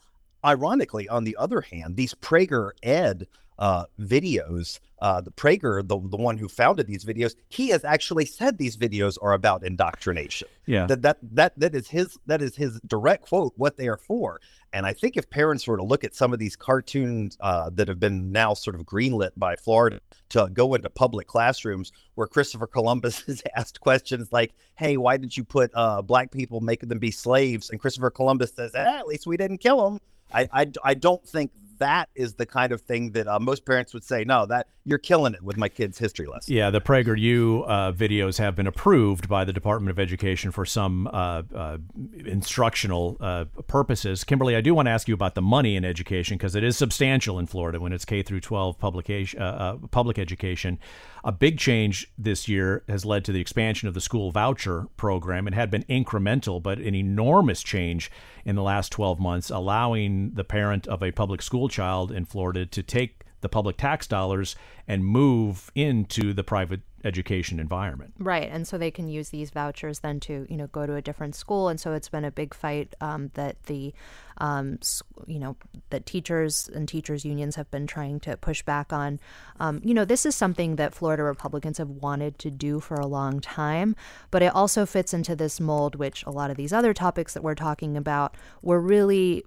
[0.44, 3.26] Ironically, on the other hand, these Prager Ed
[3.58, 8.24] uh, videos, uh, the Prager, the, the one who founded these videos, he has actually
[8.24, 10.48] said these videos are about indoctrination.
[10.66, 13.52] Yeah, that that that that is his that is his direct quote.
[13.56, 14.40] What they are for.
[14.72, 17.88] And I think if parents were to look at some of these cartoons uh, that
[17.88, 22.66] have been now sort of greenlit by Florida to go into public classrooms, where Christopher
[22.66, 26.98] Columbus is asked questions like, "Hey, why did you put uh, black people, making them
[26.98, 30.00] be slaves?" and Christopher Columbus says, eh, "At least we didn't kill them."
[30.32, 33.94] I, I, I don't think that is the kind of thing that uh, most parents
[33.94, 36.54] would say, no, that you're killing it with my kid's history lesson.
[36.54, 41.06] Yeah, the PragerU uh, videos have been approved by the Department of Education for some
[41.08, 41.78] uh, uh
[42.24, 44.24] instructional uh, purposes.
[44.24, 46.76] Kimberly, I do want to ask you about the money in education because it is
[46.76, 50.78] substantial in Florida when it's K through 12 publication, uh, public education.
[51.24, 55.46] A big change this year has led to the expansion of the school voucher program.
[55.46, 58.10] It had been incremental, but an enormous change
[58.44, 62.66] in the last 12 months, allowing the parent of a public school child in Florida
[62.66, 68.12] to take the public tax dollars and move into the private education environment.
[68.18, 71.02] Right, and so they can use these vouchers then to you know go to a
[71.02, 73.94] different school, and so it's been a big fight um, that the
[74.38, 74.78] um,
[75.26, 75.56] you know
[75.90, 79.20] that teachers and teachers unions have been trying to push back on.
[79.60, 83.06] Um, you know, this is something that Florida Republicans have wanted to do for a
[83.06, 83.94] long time,
[84.30, 87.42] but it also fits into this mold, which a lot of these other topics that
[87.42, 89.44] we're talking about were really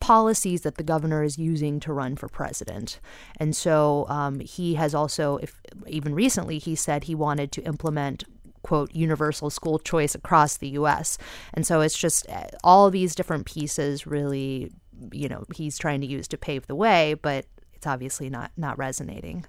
[0.00, 3.00] policies that the governor is using to run for president.
[3.38, 8.24] And so um, he has also, if even recently, he said he wanted to implement
[8.62, 11.16] quote universal school choice across the US.
[11.54, 14.70] And so it's just eh, all these different pieces really
[15.12, 18.78] you know he's trying to use to pave the way, but it's obviously not not
[18.78, 19.44] resonating.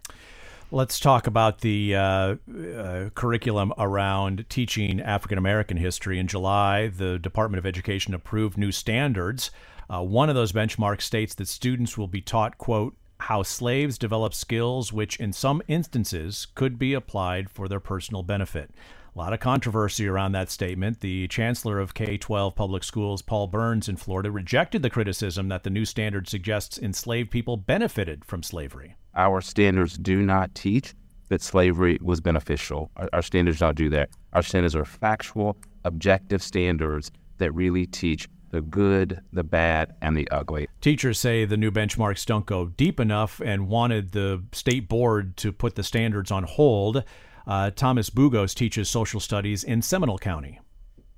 [0.73, 6.17] Let's talk about the uh, uh, curriculum around teaching African American history.
[6.17, 9.51] In July, the Department of Education approved new standards
[9.91, 14.33] uh, one of those benchmarks states that students will be taught, quote, how slaves develop
[14.33, 18.71] skills which, in some instances, could be applied for their personal benefit.
[19.13, 21.01] A lot of controversy around that statement.
[21.01, 25.63] The chancellor of K 12 public schools, Paul Burns in Florida, rejected the criticism that
[25.63, 28.95] the new standard suggests enslaved people benefited from slavery.
[29.13, 30.93] Our standards do not teach
[31.27, 32.89] that slavery was beneficial.
[32.95, 34.09] Our, our standards don't do that.
[34.31, 40.29] Our standards are factual, objective standards that really teach the good, the bad, and the
[40.29, 40.67] ugly.
[40.81, 45.51] Teachers say the new benchmarks don't go deep enough and wanted the state board to
[45.51, 47.03] put the standards on hold.
[47.47, 50.59] Uh, Thomas Bugos teaches social studies in Seminole County.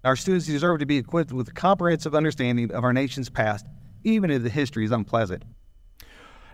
[0.03, 3.65] Our students deserve to be equipped with a comprehensive understanding of our nation's past,
[4.03, 5.43] even if the history is unpleasant.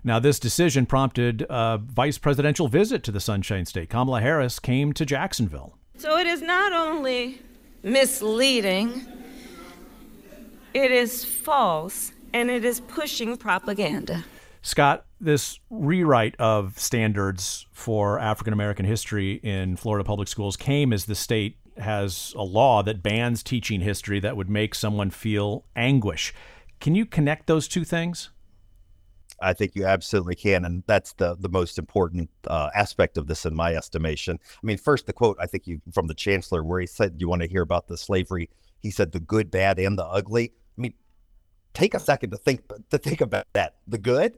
[0.03, 3.89] Now, this decision prompted a vice presidential visit to the Sunshine State.
[3.89, 5.77] Kamala Harris came to Jacksonville.
[5.97, 7.41] So it is not only
[7.83, 9.05] misleading
[10.73, 14.23] it is false and it is pushing propaganda.
[14.61, 21.05] Scott, this rewrite of standards for African American history in Florida public schools came as
[21.05, 26.33] the state has a law that bans teaching history that would make someone feel anguish.
[26.79, 28.29] Can you connect those two things?
[29.41, 33.45] I think you absolutely can, and that's the the most important uh, aspect of this,
[33.45, 34.37] in my estimation.
[34.41, 37.29] I mean, first the quote I think you from the chancellor, where he said, "You
[37.29, 38.49] want to hear about the slavery
[38.81, 40.53] he said the good, bad, and the ugly.
[41.75, 43.75] I take a second to think to think about that.
[43.87, 44.37] The good,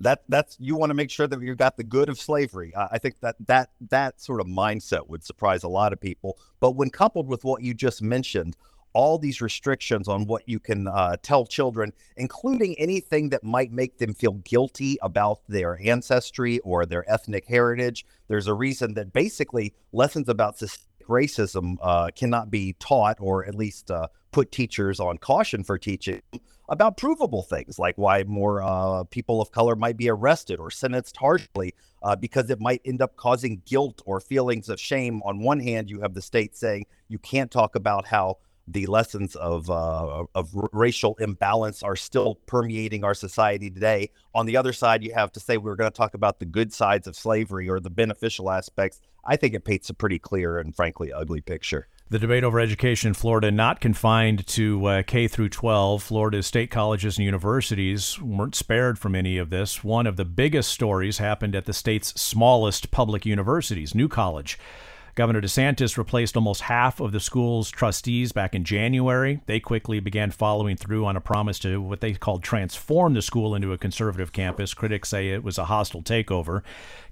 [0.00, 2.72] that that's you want to make sure that you've got the good of slavery.
[2.76, 6.38] I think that that that sort of mindset would surprise a lot of people.
[6.58, 8.56] But when coupled with what you just mentioned,
[8.92, 13.98] all these restrictions on what you can uh, tell children, including anything that might make
[13.98, 18.04] them feel guilty about their ancestry or their ethnic heritage.
[18.28, 20.60] There's a reason that basically lessons about
[21.08, 26.22] racism uh, cannot be taught or at least uh, put teachers on caution for teaching
[26.70, 31.16] about provable things like why more uh, people of color might be arrested or sentenced
[31.16, 35.20] harshly uh, because it might end up causing guilt or feelings of shame.
[35.24, 38.38] On one hand, you have the state saying you can't talk about how
[38.68, 44.10] the lessons of uh, of racial imbalance are still permeating our society today.
[44.32, 46.72] On the other side, you have to say we're going to talk about the good
[46.72, 49.00] sides of slavery or the beneficial aspects.
[49.24, 51.88] I think it paints a pretty clear and frankly ugly picture.
[52.10, 56.02] The debate over education in Florida not confined to uh, K through 12.
[56.02, 59.84] Florida's state colleges and universities weren't spared from any of this.
[59.84, 64.58] One of the biggest stories happened at the state's smallest public universities, New College.
[65.20, 69.42] Governor DeSantis replaced almost half of the school's trustees back in January.
[69.44, 73.54] They quickly began following through on a promise to what they called transform the school
[73.54, 74.72] into a conservative campus.
[74.72, 76.62] Critics say it was a hostile takeover.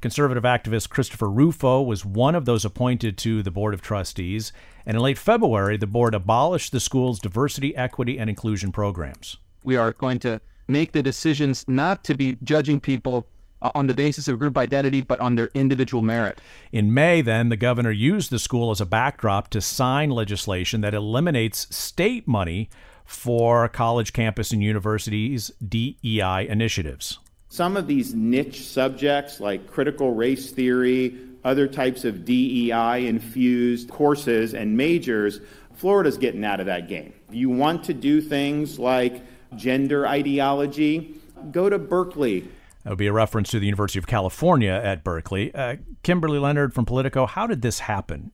[0.01, 4.55] Conservative activist Christopher Rufo was one of those appointed to the Board of Trustees.
[4.87, 9.37] And in late February, the board abolished the school's diversity, equity, and inclusion programs.
[9.65, 13.27] We are going to make the decisions not to be judging people
[13.61, 16.41] Uh, on the basis of group identity, but on their individual merit.
[16.71, 20.95] In May, then, the governor used the school as a backdrop to sign legislation that
[20.95, 22.71] eliminates state money
[23.05, 27.19] for college campus and universities' DEI initiatives.
[27.49, 34.55] Some of these niche subjects, like critical race theory, other types of DEI infused courses
[34.55, 35.41] and majors,
[35.75, 37.15] Florida's getting out of that game.
[37.29, 39.23] If you want to do things like
[39.57, 41.15] gender ideology,
[41.51, 42.49] go to Berkeley.
[42.83, 45.55] That would be a reference to the University of California at Berkeley.
[45.55, 48.31] Uh, Kimberly Leonard from Politico, how did this happen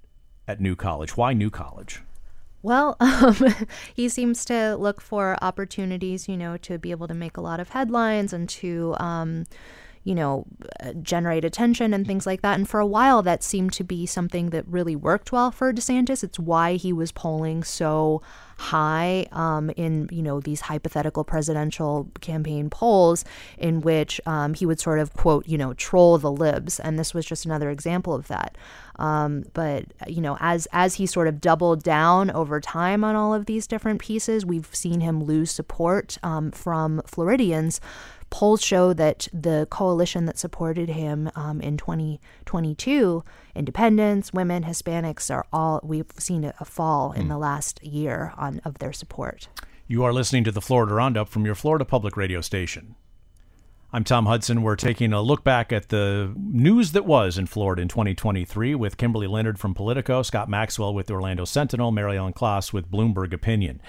[0.47, 1.17] at New College?
[1.17, 2.03] Why New College?
[2.63, 3.37] Well, um,
[3.95, 7.61] he seems to look for opportunities, you know, to be able to make a lot
[7.61, 9.45] of headlines and to, um,
[10.03, 10.47] you know,
[10.81, 12.59] uh, generate attention and things like that.
[12.59, 16.25] And for a while, that seemed to be something that really worked well for DeSantis.
[16.25, 18.23] It's why he was polling so
[18.57, 23.25] high um, in you know these hypothetical presidential campaign polls
[23.59, 26.81] in which um, he would sort of quote you know troll the libs.
[26.81, 28.57] And this was just another example of that.
[28.97, 33.35] Um, but you know as as he sort of doubled down over time on all
[33.35, 37.81] of these different pieces we've seen him lose support um, from floridians
[38.31, 45.47] polls show that the coalition that supported him um, in 2022, independents, women, Hispanics are
[45.53, 47.29] all, we've seen a fall in mm.
[47.29, 49.49] the last year on of their support.
[49.87, 52.95] You are listening to the Florida Roundup from your Florida Public Radio station.
[53.95, 54.63] I'm Tom Hudson.
[54.63, 58.97] We're taking a look back at the news that was in Florida in 2023 with
[58.97, 63.33] Kimberly Leonard from Politico, Scott Maxwell with the Orlando Sentinel, Mary Ellen Klas with Bloomberg
[63.33, 63.81] Opinion.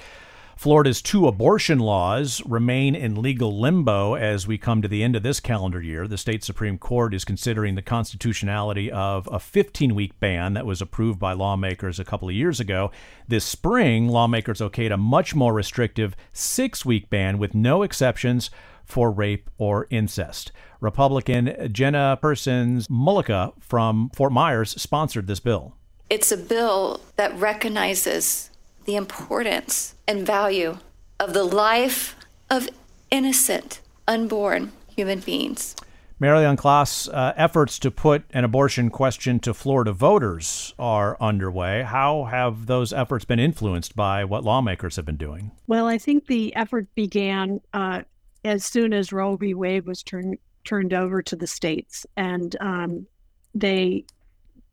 [0.55, 5.21] Florida's two abortion laws remain in legal limbo as we come to the end of
[5.21, 6.07] this calendar year.
[6.07, 10.81] The state Supreme Court is considering the constitutionality of a 15 week ban that was
[10.81, 12.89] approved by lawmakers a couple of years ago.
[13.27, 18.49] This spring, lawmakers okayed a much more restrictive six week ban with no exceptions
[18.85, 20.53] for rape or incest.
[20.79, 25.73] Republican Jenna Persons Mulicka from Fort Myers sponsored this bill.
[26.09, 28.51] It's a bill that recognizes
[28.85, 30.77] the importance and value
[31.19, 32.15] of the life
[32.49, 32.69] of
[33.11, 35.75] innocent, unborn human beings.
[36.17, 41.83] Mary Ellen Klas, uh, efforts to put an abortion question to Florida voters are underway.
[41.83, 45.51] How have those efforts been influenced by what lawmakers have been doing?
[45.67, 48.03] Well, I think the effort began uh,
[48.45, 49.53] as soon as Roe v.
[49.53, 53.05] Wade was turned turned over to the states, and um,
[53.53, 54.03] they,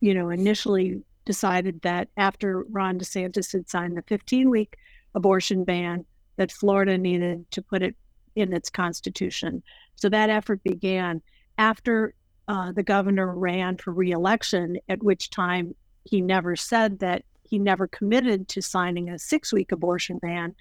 [0.01, 4.77] you know, initially decided that after Ron DeSantis had signed the 15 week
[5.15, 6.05] abortion ban,
[6.37, 7.95] that Florida needed to put it
[8.35, 9.63] in its constitution.
[9.97, 11.23] So that effort began
[11.59, 12.15] after
[12.49, 17.87] uh, the governor ran for reelection, at which time he never said that he never
[17.87, 20.55] committed to signing a six week abortion ban.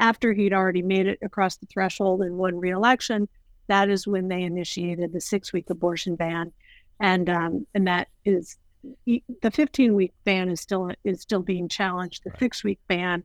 [0.00, 3.28] After he'd already made it across the threshold and won reelection,
[3.66, 6.52] that is when they initiated the six week abortion ban.
[7.00, 8.56] And um, and that is
[9.06, 12.22] the 15 week ban is still is still being challenged.
[12.24, 13.24] The six week ban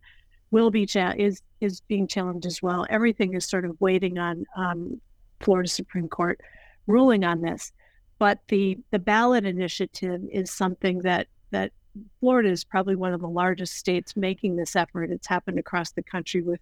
[0.51, 2.85] will be cha- is is being challenged as well.
[2.89, 5.01] Everything is sort of waiting on um,
[5.39, 6.39] Florida Supreme Court
[6.87, 7.71] ruling on this.
[8.19, 11.71] But the the ballot initiative is something that that
[12.19, 15.11] Florida is probably one of the largest states making this effort.
[15.11, 16.59] It's happened across the country with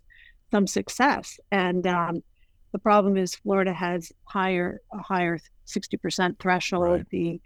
[0.52, 2.24] some success, and um,
[2.72, 6.89] the problem is Florida has higher a higher 60% threshold.
[6.89, 7.10] Right.
[7.10, 7.42] The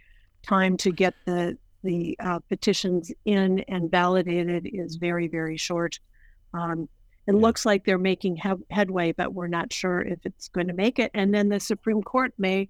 [0.46, 6.00] time to get the the uh, petitions in and validated is very very short.
[6.54, 6.88] Um,
[7.28, 7.42] it yeah.
[7.42, 11.00] looks like they're making he- headway, but we're not sure if it's going to make
[11.00, 11.12] it.
[11.14, 12.70] And then the Supreme Court may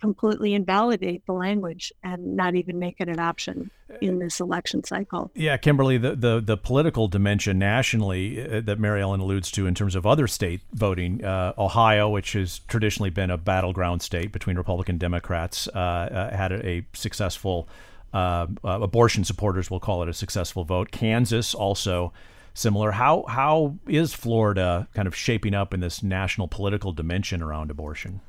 [0.00, 3.70] completely invalidate the language and not even make it an option.
[4.00, 5.32] in this election cycle.
[5.34, 9.74] Yeah, Kimberly, the, the, the political dimension nationally uh, that Mary Ellen alludes to in
[9.74, 14.56] terms of other state voting, uh, Ohio, which has traditionally been a battleground state between
[14.56, 17.68] Republican and Democrats, uh, uh had a, a successful
[18.12, 20.90] uh, uh, abortion supporters will call it a successful vote.
[20.90, 22.12] Kansas also
[22.54, 22.92] similar.
[22.92, 28.20] How how is Florida kind of shaping up in this national political dimension around abortion?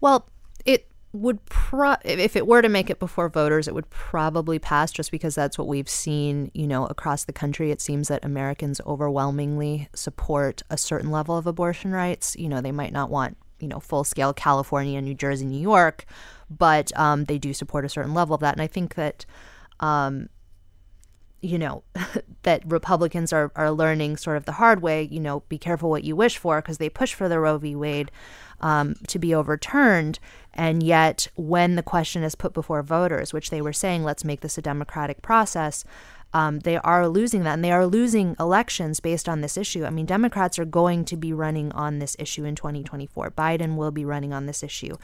[0.00, 0.24] Well, it
[1.12, 5.10] would pro if it were to make it before voters it would probably pass just
[5.10, 7.70] because that's what we've seen you know across the country.
[7.70, 12.36] It seems that americans overwhelmingly support a certain level of abortion rights.
[12.36, 16.06] You know they might not want you know full scale california new jersey new york
[16.48, 18.54] but um, they do support a certain level of that.
[18.54, 19.26] And i think that
[19.80, 20.28] um,
[21.40, 21.82] you know
[22.42, 26.04] that republicans are, are learning sort of the hard way you know be careful what
[26.04, 27.74] you wish for because they push for the roe v.
[27.74, 28.10] Wade
[28.60, 30.18] um, to be overturned.
[30.52, 34.40] And yet, when the question is put before voters, which they were saying, let's make
[34.40, 35.84] this a democratic process,
[36.32, 37.54] um, they are losing that.
[37.54, 39.84] And they are losing elections based on this issue.
[39.84, 43.32] I mean, Democrats are going to be running on this issue in 2024.
[43.32, 44.96] Biden will be running on this issue.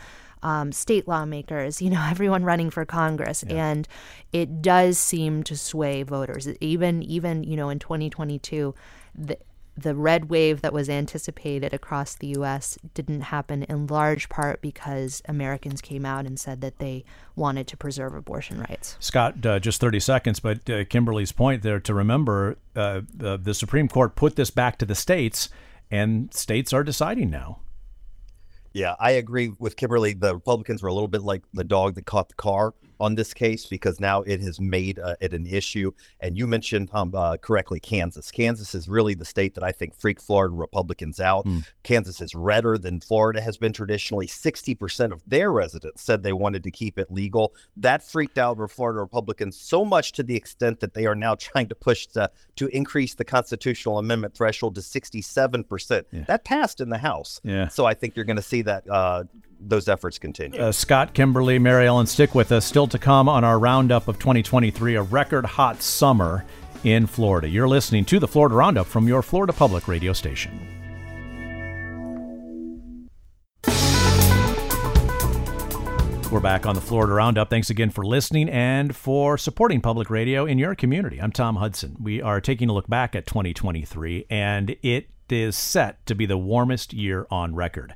[0.42, 3.66] Um, state lawmakers, you know, everyone running for Congress, yeah.
[3.66, 3.88] and
[4.32, 6.48] it does seem to sway voters.
[6.60, 8.74] Even, even you know, in 2022,
[9.14, 9.38] the,
[9.76, 12.78] the red wave that was anticipated across the U.S.
[12.94, 17.04] didn't happen in large part because Americans came out and said that they
[17.34, 18.96] wanted to preserve abortion rights.
[19.00, 23.88] Scott, uh, just 30 seconds, but uh, Kimberly's point there to remember uh, the Supreme
[23.88, 25.50] Court put this back to the states,
[25.90, 27.60] and states are deciding now.
[28.72, 30.12] Yeah, I agree with Kimberly.
[30.12, 33.32] The Republicans were a little bit like the dog that caught the car on this
[33.32, 35.92] case because now it has made uh, it an issue.
[36.20, 38.30] And you mentioned um, uh, correctly Kansas.
[38.30, 41.46] Kansas is really the state that I think freaked Florida Republicans out.
[41.46, 41.66] Mm.
[41.82, 44.26] Kansas is redder than Florida has been traditionally.
[44.26, 47.54] 60% of their residents said they wanted to keep it legal.
[47.76, 51.68] That freaked out Florida Republicans so much to the extent that they are now trying
[51.68, 56.04] to push to, to increase the constitutional amendment threshold to 67%.
[56.10, 56.24] Yeah.
[56.26, 57.40] That passed in the House.
[57.44, 57.68] Yeah.
[57.68, 59.24] So I think you're going to see that uh,
[59.60, 60.60] those efforts continue.
[60.60, 62.64] Uh, Scott, Kimberly, Mary Ellen, stick with us.
[62.64, 66.44] Still to come on our roundup of 2023, a record hot summer
[66.84, 67.48] in Florida.
[67.48, 70.60] You're listening to the Florida Roundup from your Florida Public radio station.
[76.30, 77.50] We're back on the Florida Roundup.
[77.50, 81.18] Thanks again for listening and for supporting public radio in your community.
[81.18, 81.96] I'm Tom Hudson.
[82.00, 86.36] We are taking a look back at 2023, and it is set to be the
[86.36, 87.94] warmest year on record.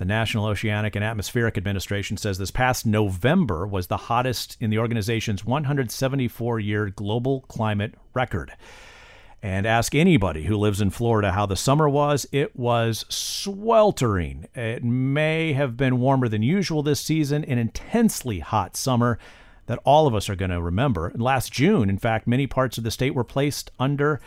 [0.00, 4.78] The National Oceanic and Atmospheric Administration says this past November was the hottest in the
[4.78, 8.50] organization's 174 year global climate record.
[9.42, 12.26] And ask anybody who lives in Florida how the summer was.
[12.32, 14.46] It was sweltering.
[14.54, 19.18] It may have been warmer than usual this season, an intensely hot summer
[19.66, 21.12] that all of us are going to remember.
[21.14, 24.18] Last June, in fact, many parts of the state were placed under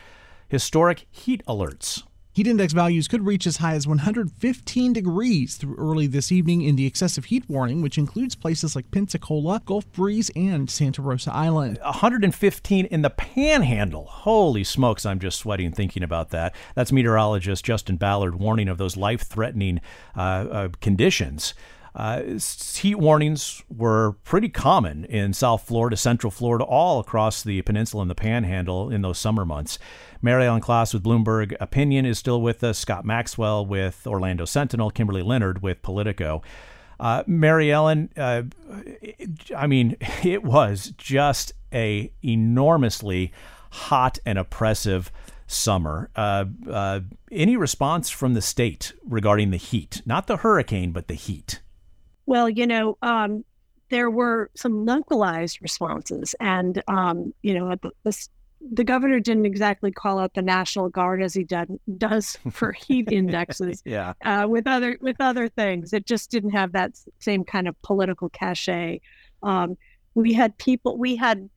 [0.48, 2.04] historic heat alerts.
[2.36, 6.76] Heat index values could reach as high as 115 degrees through early this evening in
[6.76, 11.78] the excessive heat warning, which includes places like Pensacola, Gulf Breeze, and Santa Rosa Island.
[11.84, 14.06] 115 in the panhandle.
[14.06, 16.56] Holy smokes, I'm just sweating thinking about that.
[16.74, 19.80] That's meteorologist Justin Ballard warning of those life threatening
[20.18, 21.54] uh, uh, conditions.
[21.96, 22.22] Uh,
[22.76, 28.10] heat warnings were pretty common in South Florida, Central Florida, all across the peninsula and
[28.10, 29.78] the panhandle in those summer months.
[30.22, 34.90] Mary Ellen Klas with Bloomberg Opinion is still with us, Scott Maxwell with Orlando Sentinel,
[34.90, 36.42] Kimberly Leonard with Politico.
[37.00, 38.44] Uh, Mary Ellen, uh,
[39.56, 43.32] I mean, it was just a enormously
[43.72, 45.12] hot and oppressive
[45.48, 46.10] summer.
[46.16, 50.02] Uh, uh, any response from the state regarding the heat?
[50.06, 51.60] Not the hurricane, but the heat.
[52.26, 53.44] Well, you know, um,
[53.90, 58.28] there were some localized responses, and um, you know, the,
[58.72, 63.12] the governor didn't exactly call out the National Guard as he did, does for heat
[63.12, 63.82] indexes.
[63.86, 64.14] yeah.
[64.24, 68.30] Uh, with other with other things, it just didn't have that same kind of political
[68.30, 69.02] cachet.
[69.44, 69.78] Um,
[70.16, 70.98] we had people.
[70.98, 71.50] We had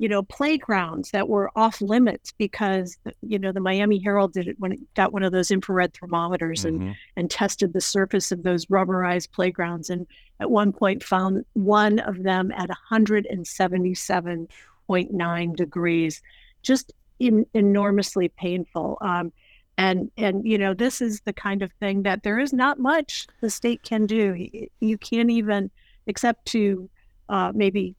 [0.00, 4.58] you know, playgrounds that were off limits because, you know, the Miami Herald did it
[4.58, 6.84] when it got one of those infrared thermometers mm-hmm.
[6.84, 9.90] and, and tested the surface of those rubberized playgrounds.
[9.90, 10.06] And
[10.40, 16.22] at one point found one of them at 177.9 degrees,
[16.62, 18.96] just in, enormously painful.
[19.02, 19.30] Um,
[19.76, 23.26] and, and, you know, this is the kind of thing that there is not much
[23.42, 24.48] the state can do.
[24.80, 25.70] You can't even,
[26.06, 26.88] except to
[27.28, 27.96] uh, maybe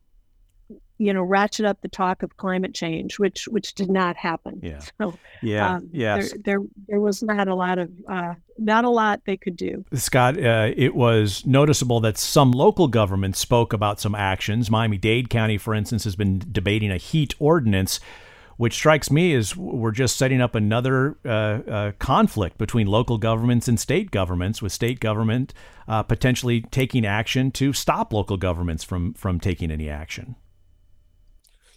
[1.01, 4.59] you know, ratchet up the talk of climate change, which which did not happen.
[4.61, 4.81] Yeah.
[4.99, 6.29] So, Yeah, um, yes.
[6.31, 9.83] There, there there was not a lot of uh, not a lot they could do.
[9.93, 14.69] Scott, uh, it was noticeable that some local governments spoke about some actions.
[14.69, 17.99] Miami Dade County, for instance, has been debating a heat ordinance,
[18.57, 23.67] which strikes me as we're just setting up another uh, uh, conflict between local governments
[23.67, 25.53] and state governments, with state government
[25.87, 30.35] uh, potentially taking action to stop local governments from from taking any action.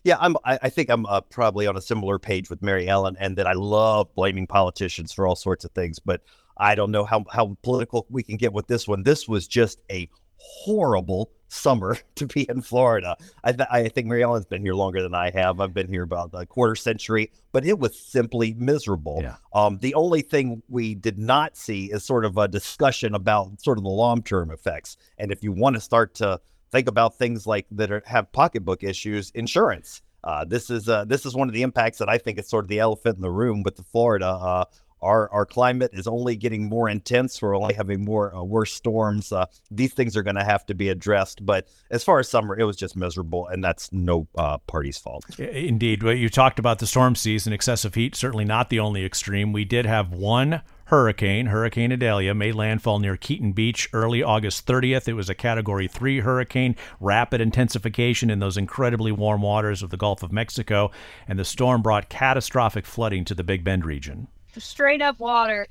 [0.04, 0.36] Yeah, I'm.
[0.44, 3.46] I, I think I'm uh, probably on a similar page with Mary Ellen, and that
[3.46, 5.98] I love blaming politicians for all sorts of things.
[5.98, 6.20] But
[6.58, 9.02] I don't know how how political we can get with this one.
[9.02, 13.16] This was just a horrible summer to be in Florida.
[13.42, 15.60] I, th- I think Mary Ellen's been here longer than I have.
[15.60, 19.20] I've been here about a quarter century, but it was simply miserable.
[19.22, 19.36] Yeah.
[19.54, 23.78] Um, the only thing we did not see is sort of a discussion about sort
[23.78, 24.96] of the long term effects.
[25.18, 26.40] And if you want to start to
[26.74, 30.02] think about things like that are, have pocketbook issues, insurance.
[30.24, 32.64] Uh, this is uh, this is one of the impacts that I think is sort
[32.64, 34.66] of the elephant in the room with the Florida.
[35.04, 37.40] Our our climate is only getting more intense.
[37.40, 39.32] We're only having more uh, worse storms.
[39.32, 41.44] Uh, these things are going to have to be addressed.
[41.44, 45.24] But as far as summer, it was just miserable, and that's no uh, party's fault.
[45.38, 46.02] Indeed.
[46.02, 49.52] You talked about the storm season, excessive heat, certainly not the only extreme.
[49.52, 55.08] We did have one hurricane, Hurricane Idalia, made landfall near Keaton Beach early August 30th.
[55.08, 59.96] It was a Category 3 hurricane, rapid intensification in those incredibly warm waters of the
[59.96, 60.90] Gulf of Mexico,
[61.26, 64.28] and the storm brought catastrophic flooding to the Big Bend region.
[64.60, 65.66] Straight up water,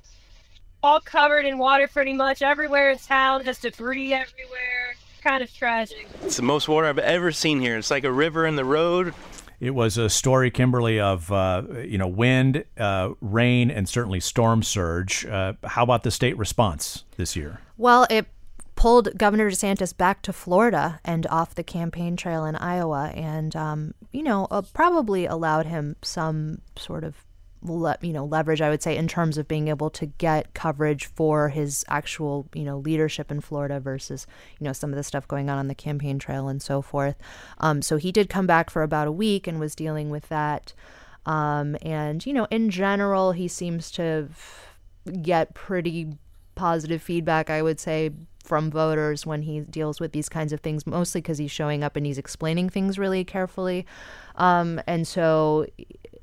[0.81, 4.95] all covered in water pretty much everywhere in town, just debris everywhere.
[5.21, 6.07] Kind of tragic.
[6.23, 7.77] It's the most water I've ever seen here.
[7.77, 9.13] It's like a river in the road.
[9.61, 14.61] It was a story, Kimberly, of uh, you know wind, uh, rain, and certainly storm
[14.61, 15.25] surge.
[15.25, 17.61] Uh, how about the state response this year?
[17.77, 18.27] Well, it
[18.75, 23.93] pulled Governor DeSantis back to Florida and off the campaign trail in Iowa, and um,
[24.11, 27.15] you know uh, probably allowed him some sort of
[27.63, 31.05] le- you know leverage, I would say, in terms of being able to get coverage
[31.05, 34.27] for his actual you know leadership in Florida versus
[34.59, 37.15] you know some of the stuff going on on the campaign trail and so forth.
[37.59, 40.73] Um, so he did come back for about a week and was dealing with that.
[41.25, 44.29] Um, and you know, in general, he seems to
[45.21, 46.17] get pretty
[46.55, 48.11] positive feedback, I would say,
[48.43, 51.95] from voters when he deals with these kinds of things, mostly because he's showing up
[51.95, 53.85] and he's explaining things really carefully.
[54.35, 55.65] Um, and so,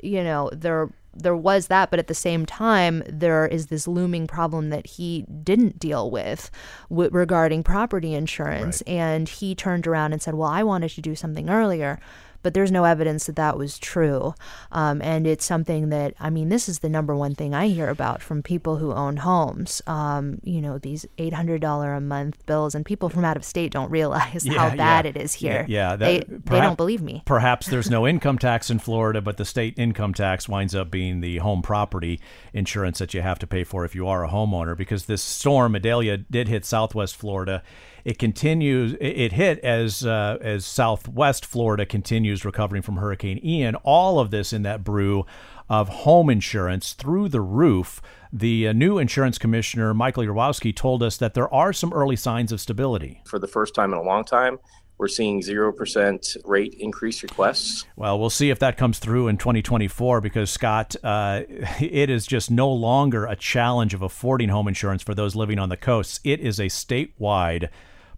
[0.03, 4.26] you know, there there was that, but at the same time, there is this looming
[4.26, 6.50] problem that he didn't deal with
[6.88, 8.82] w- regarding property insurance.
[8.82, 11.98] And he turned around and said, Well, I wanted to do something earlier.
[12.43, 14.34] But there's no evidence that that was true.
[14.72, 17.88] Um, and it's something that, I mean, this is the number one thing I hear
[17.88, 19.82] about from people who own homes.
[19.86, 23.91] Um, you know, these $800 a month bills, and people from out of state don't
[23.91, 25.11] realize how bad yeah.
[25.11, 25.66] it is here.
[25.68, 27.22] Yeah, yeah, they, that- they don't believe me.
[27.26, 31.20] Perhaps there's no income tax in Florida, but the state income tax winds up being
[31.20, 32.20] the home property
[32.53, 34.76] insurance that you have to pay for if you are a homeowner.
[34.76, 37.62] Because this storm, Idalia, did hit Southwest Florida.
[38.05, 38.94] It continues.
[38.94, 43.74] It it hit as uh, as Southwest Florida continues recovering from Hurricane Ian.
[43.76, 45.26] All of this in that brew
[45.68, 48.03] of home insurance through the roof.
[48.32, 52.53] The uh, new insurance commissioner, Michael Yaworsky, told us that there are some early signs
[52.53, 53.22] of stability.
[53.24, 54.59] For the first time in a long time,
[54.98, 57.86] we're seeing 0% rate increase requests.
[57.96, 61.42] Well, we'll see if that comes through in 2024 because, Scott, uh,
[61.80, 65.70] it is just no longer a challenge of affording home insurance for those living on
[65.70, 66.20] the coasts.
[66.22, 67.70] It is a statewide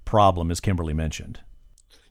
[0.05, 1.40] problem, as Kimberly mentioned.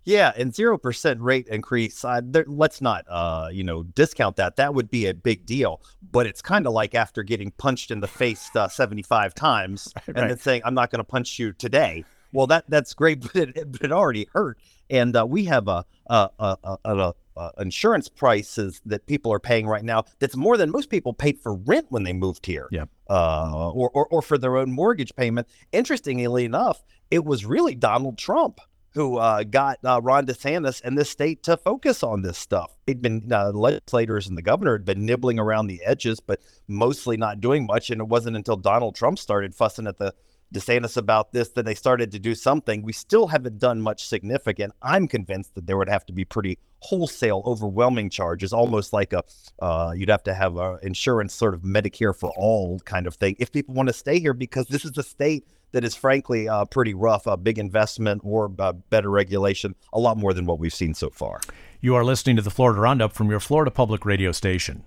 [0.03, 2.03] Yeah, and zero percent rate increase.
[2.03, 4.55] Uh, there, let's not, uh, you know, discount that.
[4.55, 5.81] That would be a big deal.
[6.11, 10.15] But it's kind of like after getting punched in the face uh, seventy-five times and
[10.15, 13.71] then saying, "I'm not going to punch you today." Well, that that's great, but it,
[13.71, 14.57] but it already hurt.
[14.89, 19.39] And uh, we have a, a, a, a, a, a insurance prices that people are
[19.39, 20.03] paying right now.
[20.19, 22.67] That's more than most people paid for rent when they moved here.
[22.71, 22.85] Yeah.
[23.09, 25.47] Uh, or, or or for their own mortgage payment.
[25.71, 28.59] Interestingly enough, it was really Donald Trump
[28.93, 32.75] who uh, got uh, Ron DeSantis and this state to focus on this stuff.
[32.85, 37.15] They'd been uh, legislators and the governor had been nibbling around the edges, but mostly
[37.15, 37.89] not doing much.
[37.89, 40.13] And it wasn't until Donald Trump started fussing at the
[40.53, 42.81] DeSantis about this that they started to do something.
[42.81, 44.73] We still haven't done much significant.
[44.81, 49.23] I'm convinced that there would have to be pretty wholesale, overwhelming charges, almost like a
[49.61, 53.35] uh, you'd have to have a insurance sort of Medicare for all kind of thing
[53.39, 56.65] if people want to stay here because this is a state that is frankly uh,
[56.65, 57.27] pretty rough.
[57.27, 61.09] A big investment or uh, better regulation, a lot more than what we've seen so
[61.09, 61.39] far.
[61.79, 64.83] You are listening to the Florida Roundup from your Florida Public Radio station.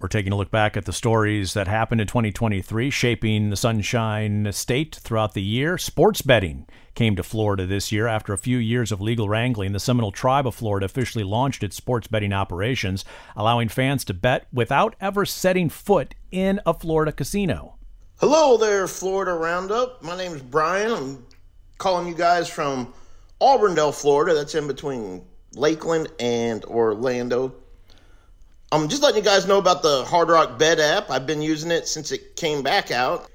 [0.00, 4.52] We're taking a look back at the stories that happened in 2023, shaping the Sunshine
[4.52, 5.76] State throughout the year.
[5.76, 8.06] Sports betting came to Florida this year.
[8.06, 11.74] After a few years of legal wrangling, the Seminole Tribe of Florida officially launched its
[11.74, 17.74] sports betting operations, allowing fans to bet without ever setting foot in a Florida casino.
[18.20, 20.00] Hello there, Florida Roundup.
[20.04, 20.92] My name is Brian.
[20.92, 21.26] I'm
[21.78, 22.94] calling you guys from
[23.40, 24.32] Auburndale, Florida.
[24.32, 25.24] That's in between
[25.54, 27.52] Lakeland and Orlando.
[28.70, 31.10] I'm just letting you guys know about the Hard Rock Bet app.
[31.10, 33.30] I've been using it since it came back out.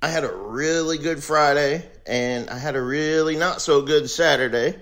[0.00, 4.76] I had a really good Friday and I had a really not so good Saturday.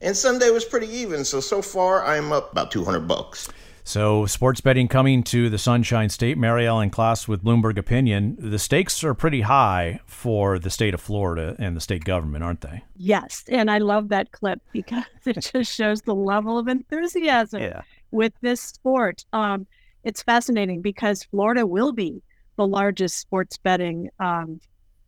[0.00, 1.24] And Sunday was pretty even.
[1.24, 3.48] So so far I'm up about 200 bucks.
[3.84, 6.38] So, sports betting coming to the Sunshine State.
[6.38, 8.36] Mary Ellen Klas with Bloomberg Opinion.
[8.38, 12.60] The stakes are pretty high for the state of Florida and the state government, aren't
[12.60, 12.84] they?
[12.94, 13.42] Yes.
[13.48, 17.82] And I love that clip because it just shows the level of enthusiasm Yeah.
[18.12, 19.24] With this sport.
[19.32, 19.66] Um,
[20.04, 22.22] it's fascinating because Florida will be
[22.56, 24.60] the largest sports betting, um,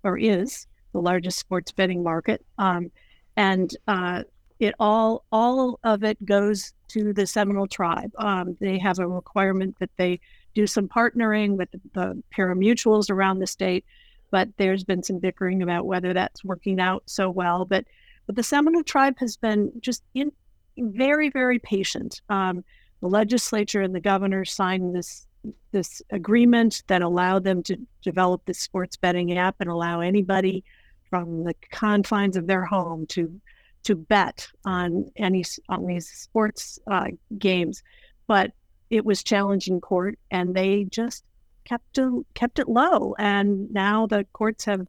[0.03, 2.45] or is the largest sports betting market.
[2.59, 2.91] Um,
[3.37, 4.23] and uh,
[4.61, 8.13] it all all of it goes to the Seminole tribe.
[8.19, 10.21] Um, they have a requirement that they
[10.55, 13.85] do some partnering with the, the parimutuels around the state,
[14.31, 17.65] but there's been some bickering about whether that's working out so well.
[17.65, 17.85] But
[18.27, 20.31] but the Seminole tribe has been just in
[20.79, 22.23] very very patient.
[22.29, 22.65] Um,
[23.05, 25.27] the legislature and the governor signed this
[25.73, 30.65] this agreement that allowed them to develop this sports betting app and allow anybody
[31.11, 33.39] from the confines of their home to
[33.83, 37.83] to bet on any on these sports uh, games,
[38.27, 38.53] but
[38.89, 41.25] it was challenged in court, and they just
[41.67, 43.15] kept it, kept it low.
[43.19, 44.87] And now the courts have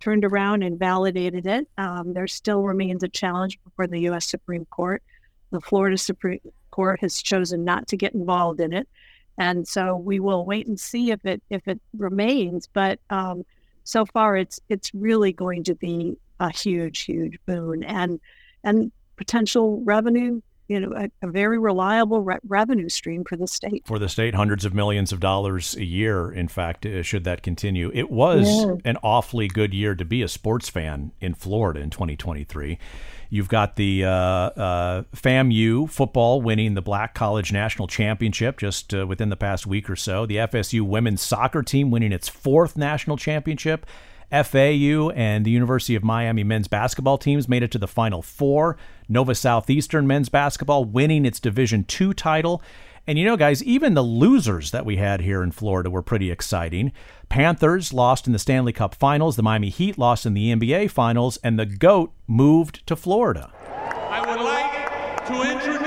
[0.00, 1.68] turned around and validated it.
[1.76, 4.24] Um, there still remains a challenge before the U.S.
[4.24, 5.02] Supreme Court.
[5.50, 6.40] The Florida Supreme
[6.70, 8.88] Court has chosen not to get involved in it,
[9.38, 12.68] and so we will wait and see if it if it remains.
[12.72, 13.44] But um,
[13.84, 18.20] so far, it's it's really going to be a huge, huge boon and
[18.64, 20.40] and potential revenue.
[20.68, 23.84] You know, a, a very reliable re- revenue stream for the state.
[23.86, 27.42] For the state, hundreds of millions of dollars a year, in fact, uh, should that
[27.42, 27.90] continue.
[27.94, 28.74] It was Yeah.
[28.84, 32.78] an awfully good year to be a sports fan in Florida in 2023.
[33.30, 39.06] You've got the uh, uh, FAMU football winning the Black College National Championship just uh,
[39.06, 40.24] within the past week or so.
[40.24, 43.84] The FSU women's soccer team winning its fourth national championship.
[44.30, 48.76] FAU and the University of Miami men's basketball teams made it to the Final Four.
[49.08, 52.62] Nova Southeastern men's basketball winning its Division II title.
[53.08, 56.30] And you know, guys, even the losers that we had here in Florida were pretty
[56.30, 56.92] exciting.
[57.30, 61.38] Panthers lost in the Stanley Cup Finals, the Miami Heat lost in the NBA Finals,
[61.42, 63.50] and the GOAT moved to Florida.
[64.10, 65.77] I would like to introduce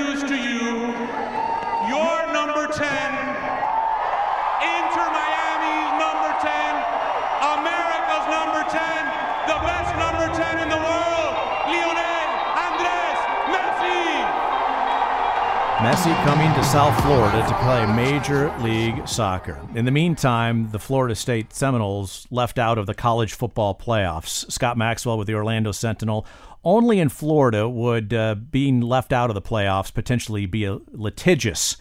[15.82, 19.60] Messi coming to South Florida to play Major League Soccer.
[19.74, 24.48] In the meantime, the Florida State Seminoles left out of the college football playoffs.
[24.50, 26.24] Scott Maxwell with the Orlando Sentinel.
[26.62, 31.76] Only in Florida would uh, being left out of the playoffs potentially be a litigious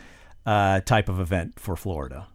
[0.47, 2.27] uh, type of event for Florida.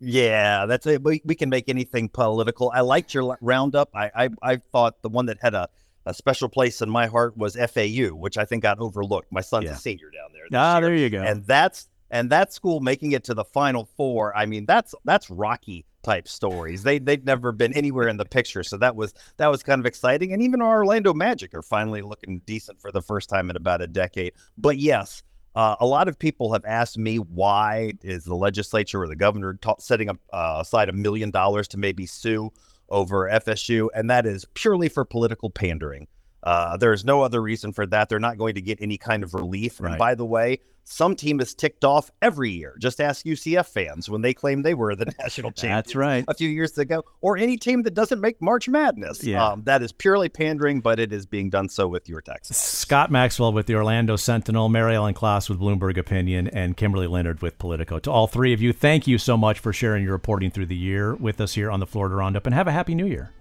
[0.00, 1.04] Yeah, that's it.
[1.04, 2.72] We, we can make anything political.
[2.74, 3.90] I liked your roundup.
[3.94, 5.68] I, I I thought the one that had a,
[6.06, 9.30] a special place in my heart was FAU, which I think got overlooked.
[9.32, 9.72] My son's Yeah.
[9.72, 10.44] a senior down there.
[10.58, 11.22] Ah, there you go.
[11.22, 14.34] And that's and that school making it to the final four.
[14.36, 16.84] I mean, that's that's Rocky type stories.
[16.84, 19.86] They they've never been anywhere in the picture, so that was that was kind of
[19.86, 20.32] exciting.
[20.32, 23.82] And even our Orlando Magic are finally looking decent for the first time in about
[23.82, 24.34] a decade.
[24.56, 25.24] But yes,
[25.56, 29.54] uh, a lot of people have asked me why is the legislature or the governor
[29.60, 32.52] ta- setting up, uh, aside a million dollars to maybe sue
[32.88, 36.08] over FSU, and that is purely for political pandering.
[36.46, 38.08] Uh, there is no other reason for that.
[38.08, 39.80] They're not going to get any kind of relief.
[39.80, 42.76] And by the way, some team is ticked off every year.
[42.78, 46.24] Just ask UCF fans when they claim they were the national champions That's right.
[46.28, 49.24] a few years ago, or any team that doesn't make March Madness.
[49.24, 49.44] Yeah.
[49.44, 52.56] Um, that is purely pandering, but it is being done so with your taxes.
[52.56, 57.42] Scott Maxwell with the Orlando Sentinel, Mary Ellen Klas with Bloomberg Opinion, and Kimberly Leonard
[57.42, 57.98] with Politico.
[57.98, 60.76] To all three of you, thank you so much for sharing your reporting through the
[60.76, 63.32] year with us here on the Florida Roundup, and have a happy new year.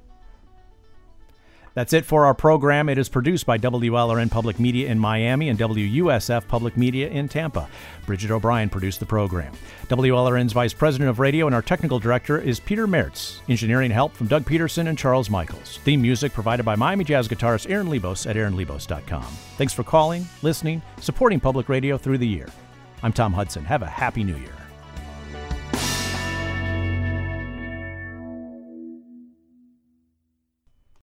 [1.76, 2.88] That's it for our program.
[2.88, 7.68] It is produced by WLRN Public Media in Miami and WUSF Public Media in Tampa.
[8.06, 9.54] Bridget O'Brien produced the program.
[9.90, 13.42] WLRN's Vice President of Radio and our technical director is Peter Mertz.
[13.50, 15.80] Engineering help from Doug Peterson and Charles Michaels.
[15.84, 19.26] Theme music provided by Miami Jazz guitarist Aaron Lebos at aaronlebos.com.
[19.58, 22.48] Thanks for calling, listening, supporting public radio through the year.
[23.04, 23.66] I'm Tom Hudson.
[23.66, 24.65] Have a happy new year.